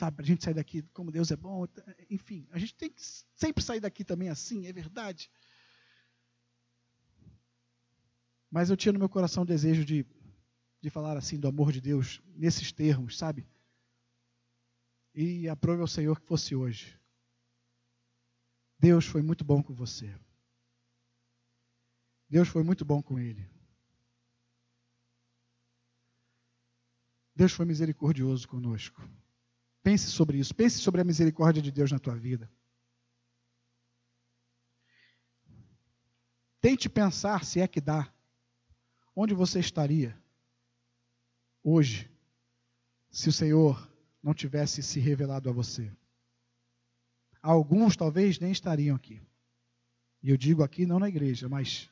Sabe, 0.00 0.16
para 0.16 0.24
a 0.24 0.26
gente 0.26 0.42
sair 0.42 0.54
daqui, 0.54 0.80
como 0.94 1.12
Deus 1.12 1.30
é 1.30 1.36
bom, 1.36 1.66
enfim, 2.08 2.48
a 2.52 2.58
gente 2.58 2.74
tem 2.74 2.88
que 2.88 3.02
sempre 3.36 3.62
sair 3.62 3.80
daqui 3.80 4.02
também 4.02 4.30
assim, 4.30 4.66
é 4.66 4.72
verdade. 4.72 5.30
Mas 8.50 8.70
eu 8.70 8.78
tinha 8.78 8.94
no 8.94 8.98
meu 8.98 9.10
coração 9.10 9.42
o 9.42 9.46
desejo 9.46 9.84
de, 9.84 10.06
de 10.80 10.88
falar 10.88 11.18
assim 11.18 11.38
do 11.38 11.46
amor 11.46 11.70
de 11.70 11.82
Deus, 11.82 12.22
nesses 12.34 12.72
termos, 12.72 13.18
sabe? 13.18 13.46
E 15.14 15.46
aprove 15.50 15.82
ao 15.82 15.86
Senhor 15.86 16.18
que 16.18 16.26
fosse 16.26 16.56
hoje. 16.56 16.98
Deus 18.78 19.04
foi 19.04 19.20
muito 19.20 19.44
bom 19.44 19.62
com 19.62 19.74
você. 19.74 20.18
Deus 22.26 22.48
foi 22.48 22.62
muito 22.62 22.86
bom 22.86 23.02
com 23.02 23.18
ele. 23.18 23.46
Deus 27.36 27.52
foi 27.52 27.66
misericordioso 27.66 28.48
conosco. 28.48 29.06
Pense 29.82 30.10
sobre 30.10 30.38
isso. 30.38 30.54
Pense 30.54 30.78
sobre 30.78 31.00
a 31.00 31.04
misericórdia 31.04 31.62
de 31.62 31.70
Deus 31.70 31.90
na 31.90 31.98
tua 31.98 32.14
vida. 32.14 32.50
Tente 36.60 36.88
pensar 36.88 37.44
se 37.44 37.60
é 37.60 37.66
que 37.66 37.80
dá. 37.80 38.12
Onde 39.16 39.34
você 39.34 39.58
estaria 39.58 40.16
hoje 41.62 42.10
se 43.10 43.28
o 43.28 43.32
Senhor 43.32 43.90
não 44.22 44.34
tivesse 44.34 44.82
se 44.82 45.00
revelado 45.00 45.48
a 45.48 45.52
você? 45.52 45.90
Alguns 47.42 47.96
talvez 47.96 48.38
nem 48.38 48.52
estariam 48.52 48.94
aqui. 48.94 49.20
E 50.22 50.30
eu 50.30 50.36
digo 50.36 50.62
aqui 50.62 50.84
não 50.84 50.98
na 50.98 51.08
igreja, 51.08 51.48
mas 51.48 51.88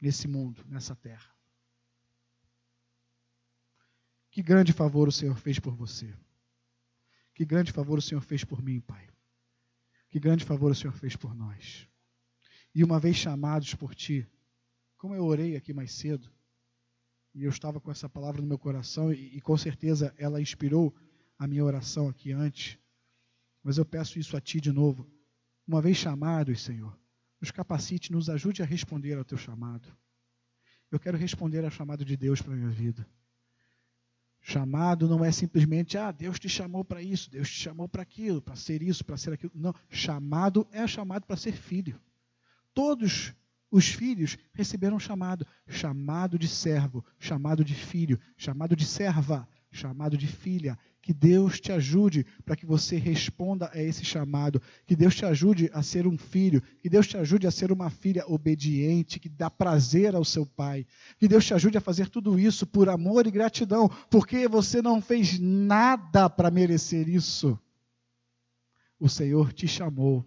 nesse 0.00 0.26
mundo, 0.26 0.64
nessa 0.66 0.96
terra. 0.96 1.30
Que 4.30 4.42
grande 4.42 4.72
favor 4.72 5.06
o 5.06 5.12
Senhor 5.12 5.36
fez 5.36 5.58
por 5.58 5.74
você. 5.74 6.12
Que 7.34 7.44
grande 7.44 7.72
favor 7.72 7.98
o 7.98 8.02
Senhor 8.02 8.20
fez 8.20 8.44
por 8.44 8.62
mim, 8.62 8.80
Pai. 8.80 9.08
Que 10.10 10.20
grande 10.20 10.44
favor 10.44 10.70
o 10.70 10.74
Senhor 10.74 10.92
fez 10.92 11.16
por 11.16 11.34
nós. 11.34 11.88
E 12.74 12.84
uma 12.84 13.00
vez 13.00 13.16
chamados 13.16 13.74
por 13.74 13.94
Ti, 13.94 14.28
como 14.96 15.14
eu 15.14 15.24
orei 15.24 15.56
aqui 15.56 15.72
mais 15.72 15.92
cedo, 15.92 16.30
e 17.34 17.44
eu 17.44 17.50
estava 17.50 17.80
com 17.80 17.90
essa 17.90 18.08
palavra 18.08 18.40
no 18.42 18.46
meu 18.46 18.58
coração, 18.58 19.12
e, 19.12 19.36
e 19.36 19.40
com 19.40 19.56
certeza 19.56 20.14
ela 20.18 20.40
inspirou 20.40 20.94
a 21.38 21.46
minha 21.46 21.64
oração 21.64 22.08
aqui 22.08 22.30
antes, 22.30 22.78
mas 23.62 23.78
eu 23.78 23.84
peço 23.84 24.18
isso 24.18 24.36
a 24.36 24.40
Ti 24.40 24.60
de 24.60 24.72
novo. 24.72 25.10
Uma 25.66 25.80
vez 25.80 25.96
chamados, 25.96 26.62
Senhor, 26.62 26.98
nos 27.40 27.50
capacite, 27.50 28.12
nos 28.12 28.28
ajude 28.28 28.62
a 28.62 28.66
responder 28.66 29.16
ao 29.16 29.24
Teu 29.24 29.38
chamado. 29.38 29.88
Eu 30.90 31.00
quero 31.00 31.16
responder 31.16 31.64
ao 31.64 31.70
chamado 31.70 32.04
de 32.04 32.16
Deus 32.16 32.42
para 32.42 32.52
a 32.52 32.56
minha 32.56 32.70
vida. 32.70 33.08
Chamado 34.44 35.08
não 35.08 35.24
é 35.24 35.30
simplesmente, 35.30 35.96
ah, 35.96 36.10
Deus 36.10 36.36
te 36.36 36.48
chamou 36.48 36.84
para 36.84 37.00
isso, 37.00 37.30
Deus 37.30 37.48
te 37.48 37.60
chamou 37.60 37.88
para 37.88 38.02
aquilo, 38.02 38.42
para 38.42 38.56
ser 38.56 38.82
isso, 38.82 39.04
para 39.04 39.16
ser 39.16 39.32
aquilo. 39.32 39.52
Não, 39.54 39.72
chamado 39.88 40.66
é 40.72 40.84
chamado 40.84 41.24
para 41.24 41.36
ser 41.36 41.52
filho. 41.52 42.00
Todos 42.74 43.32
os 43.70 43.86
filhos 43.86 44.36
receberam 44.52 44.98
chamado, 44.98 45.46
chamado 45.68 46.38
de 46.38 46.48
servo, 46.48 47.04
chamado 47.20 47.64
de 47.64 47.74
filho, 47.74 48.18
chamado 48.36 48.74
de 48.74 48.84
serva, 48.84 49.48
chamado 49.72 50.16
de 50.16 50.26
filha. 50.26 50.78
Que 51.00 51.12
Deus 51.12 51.58
te 51.58 51.72
ajude 51.72 52.24
para 52.44 52.54
que 52.54 52.64
você 52.64 52.96
responda 52.96 53.68
a 53.72 53.82
esse 53.82 54.04
chamado. 54.04 54.62
Que 54.86 54.94
Deus 54.94 55.16
te 55.16 55.24
ajude 55.24 55.68
a 55.72 55.82
ser 55.82 56.06
um 56.06 56.16
filho. 56.16 56.62
Que 56.80 56.88
Deus 56.88 57.08
te 57.08 57.16
ajude 57.16 57.46
a 57.46 57.50
ser 57.50 57.72
uma 57.72 57.90
filha 57.90 58.24
obediente, 58.28 59.18
que 59.18 59.28
dá 59.28 59.50
prazer 59.50 60.14
ao 60.14 60.24
seu 60.24 60.46
pai. 60.46 60.86
Que 61.18 61.26
Deus 61.26 61.44
te 61.44 61.54
ajude 61.54 61.76
a 61.76 61.80
fazer 61.80 62.08
tudo 62.08 62.38
isso 62.38 62.64
por 62.66 62.88
amor 62.88 63.26
e 63.26 63.32
gratidão, 63.32 63.88
porque 64.08 64.46
você 64.46 64.80
não 64.80 65.00
fez 65.00 65.38
nada 65.40 66.30
para 66.30 66.50
merecer 66.50 67.08
isso. 67.08 67.58
O 69.00 69.08
Senhor 69.08 69.52
te 69.52 69.66
chamou. 69.66 70.24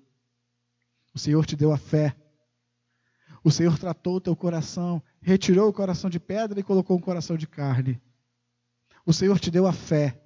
O 1.13 1.19
Senhor 1.19 1.45
te 1.45 1.55
deu 1.55 1.71
a 1.71 1.77
fé. 1.77 2.13
O 3.41 3.51
Senhor 3.51 3.77
tratou 3.77 4.15
o 4.15 4.21
teu 4.21 4.35
coração, 4.35 5.01
retirou 5.21 5.69
o 5.69 5.73
coração 5.73 6.09
de 6.09 6.19
pedra 6.19 6.59
e 6.59 6.63
colocou 6.63 6.97
um 6.97 7.01
coração 7.01 7.37
de 7.37 7.47
carne. 7.47 8.01
O 9.05 9.13
Senhor 9.13 9.39
te 9.39 9.51
deu 9.51 9.67
a 9.67 9.73
fé. 9.73 10.19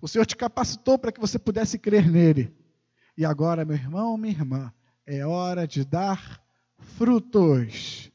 O 0.00 0.08
Senhor 0.08 0.26
te 0.26 0.36
capacitou 0.36 0.98
para 0.98 1.12
que 1.12 1.20
você 1.20 1.38
pudesse 1.38 1.78
crer 1.78 2.10
nele. 2.10 2.54
E 3.16 3.24
agora, 3.24 3.64
meu 3.64 3.76
irmão, 3.76 4.16
minha 4.16 4.32
irmã, 4.32 4.72
é 5.06 5.24
hora 5.24 5.66
de 5.66 5.84
dar 5.84 6.42
frutos. 6.78 8.10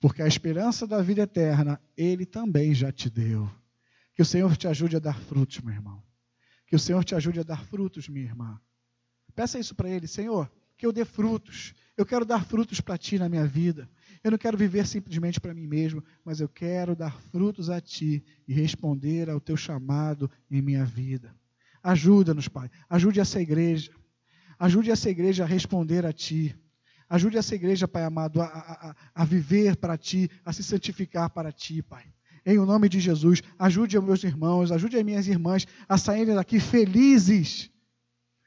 Porque 0.00 0.22
a 0.22 0.26
esperança 0.26 0.86
da 0.86 1.00
vida 1.00 1.22
eterna, 1.22 1.80
ele 1.96 2.26
também 2.26 2.74
já 2.74 2.90
te 2.90 3.08
deu. 3.08 3.48
Que 4.14 4.22
o 4.22 4.24
Senhor 4.26 4.56
te 4.56 4.66
ajude 4.66 4.96
a 4.96 4.98
dar 4.98 5.18
frutos, 5.18 5.60
meu 5.60 5.72
irmão. 5.72 6.02
Que 6.66 6.76
o 6.76 6.78
Senhor 6.78 7.04
te 7.04 7.14
ajude 7.14 7.40
a 7.40 7.42
dar 7.42 7.64
frutos, 7.64 8.08
minha 8.08 8.26
irmã. 8.26 8.60
Peça 9.34 9.58
isso 9.58 9.74
para 9.74 9.88
ele, 9.88 10.06
Senhor, 10.06 10.50
que 10.76 10.84
eu 10.84 10.92
dê 10.92 11.04
frutos. 11.04 11.74
Eu 11.96 12.04
quero 12.04 12.24
dar 12.24 12.44
frutos 12.44 12.80
para 12.80 12.98
ti 12.98 13.18
na 13.18 13.28
minha 13.28 13.46
vida. 13.46 13.88
Eu 14.22 14.30
não 14.30 14.38
quero 14.38 14.56
viver 14.56 14.86
simplesmente 14.86 15.40
para 15.40 15.52
mim 15.52 15.66
mesmo, 15.66 16.02
mas 16.24 16.40
eu 16.40 16.48
quero 16.48 16.94
dar 16.94 17.20
frutos 17.32 17.68
a 17.68 17.80
Ti 17.80 18.24
e 18.46 18.52
responder 18.52 19.28
ao 19.28 19.40
Teu 19.40 19.56
chamado 19.56 20.30
em 20.50 20.62
minha 20.62 20.84
vida. 20.84 21.34
Ajuda-nos, 21.82 22.46
Pai. 22.46 22.70
Ajude 22.88 23.18
essa 23.18 23.40
igreja. 23.40 23.92
Ajude 24.58 24.90
essa 24.92 25.10
igreja 25.10 25.42
a 25.42 25.46
responder 25.46 26.06
a 26.06 26.12
Ti. 26.12 26.54
Ajude 27.08 27.36
essa 27.36 27.54
igreja, 27.54 27.88
Pai 27.88 28.04
amado, 28.04 28.40
a, 28.40 28.46
a, 28.46 28.96
a 29.14 29.24
viver 29.24 29.76
para 29.76 29.98
Ti, 29.98 30.30
a 30.44 30.52
se 30.52 30.62
santificar 30.62 31.28
para 31.30 31.50
Ti, 31.50 31.82
Pai. 31.82 32.04
Em 32.46 32.58
o 32.58 32.66
nome 32.66 32.88
de 32.88 33.00
Jesus, 33.00 33.42
ajude 33.58 33.98
os 33.98 34.04
meus 34.04 34.24
irmãos, 34.24 34.72
ajude 34.72 34.96
as 34.96 35.04
minhas 35.04 35.26
irmãs 35.28 35.66
a 35.88 35.98
saírem 35.98 36.34
daqui 36.34 36.58
felizes, 36.58 37.70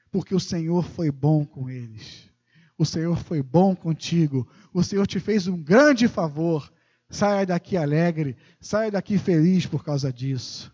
porque 0.10 0.34
o 0.34 0.40
Senhor 0.40 0.84
foi 0.84 1.12
bom 1.12 1.46
com 1.46 1.70
eles. 1.70 2.30
O 2.78 2.86
Senhor 2.86 3.18
foi 3.18 3.42
bom 3.42 3.76
contigo. 3.76 4.48
O 4.74 4.84
Senhor 4.84 5.08
te 5.08 5.20
fez 5.20 5.48
um 5.48 5.62
grande 5.62 6.08
favor. 6.08 6.72
Saia 7.10 7.46
daqui 7.46 7.78
alegre. 7.78 8.36
Saia 8.60 8.92
daqui 8.92 9.18
feliz 9.18 9.66
por 9.66 9.84
causa 9.84 10.12
disso. 10.12 10.74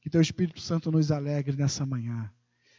Que 0.00 0.10
teu 0.10 0.20
Espírito 0.20 0.60
Santo 0.60 0.90
nos 0.90 1.12
alegre 1.12 1.56
nessa 1.56 1.86
manhã. 1.86 2.30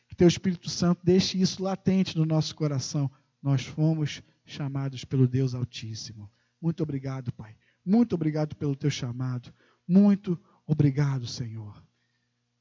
Que 0.08 0.16
teu 0.16 0.28
Espírito 0.28 0.70
Santo 0.70 1.02
deixe 1.04 1.40
isso 1.40 1.64
latente 1.64 2.18
no 2.18 2.26
nosso 2.26 2.56
coração. 2.56 3.10
Nós 3.42 3.66
fomos 3.66 4.22
chamados 4.46 5.06
pelo 5.06 5.28
Deus 5.28 5.56
Altíssimo. 5.56 6.30
Muito 6.62 6.84
obrigado, 6.84 7.32
Pai. 7.32 7.56
Muito 7.86 8.14
obrigado 8.14 8.56
pelo 8.56 8.76
teu 8.76 8.90
chamado. 8.90 9.54
Muito 9.88 10.40
obrigado, 10.68 11.26
Senhor. 11.26 11.82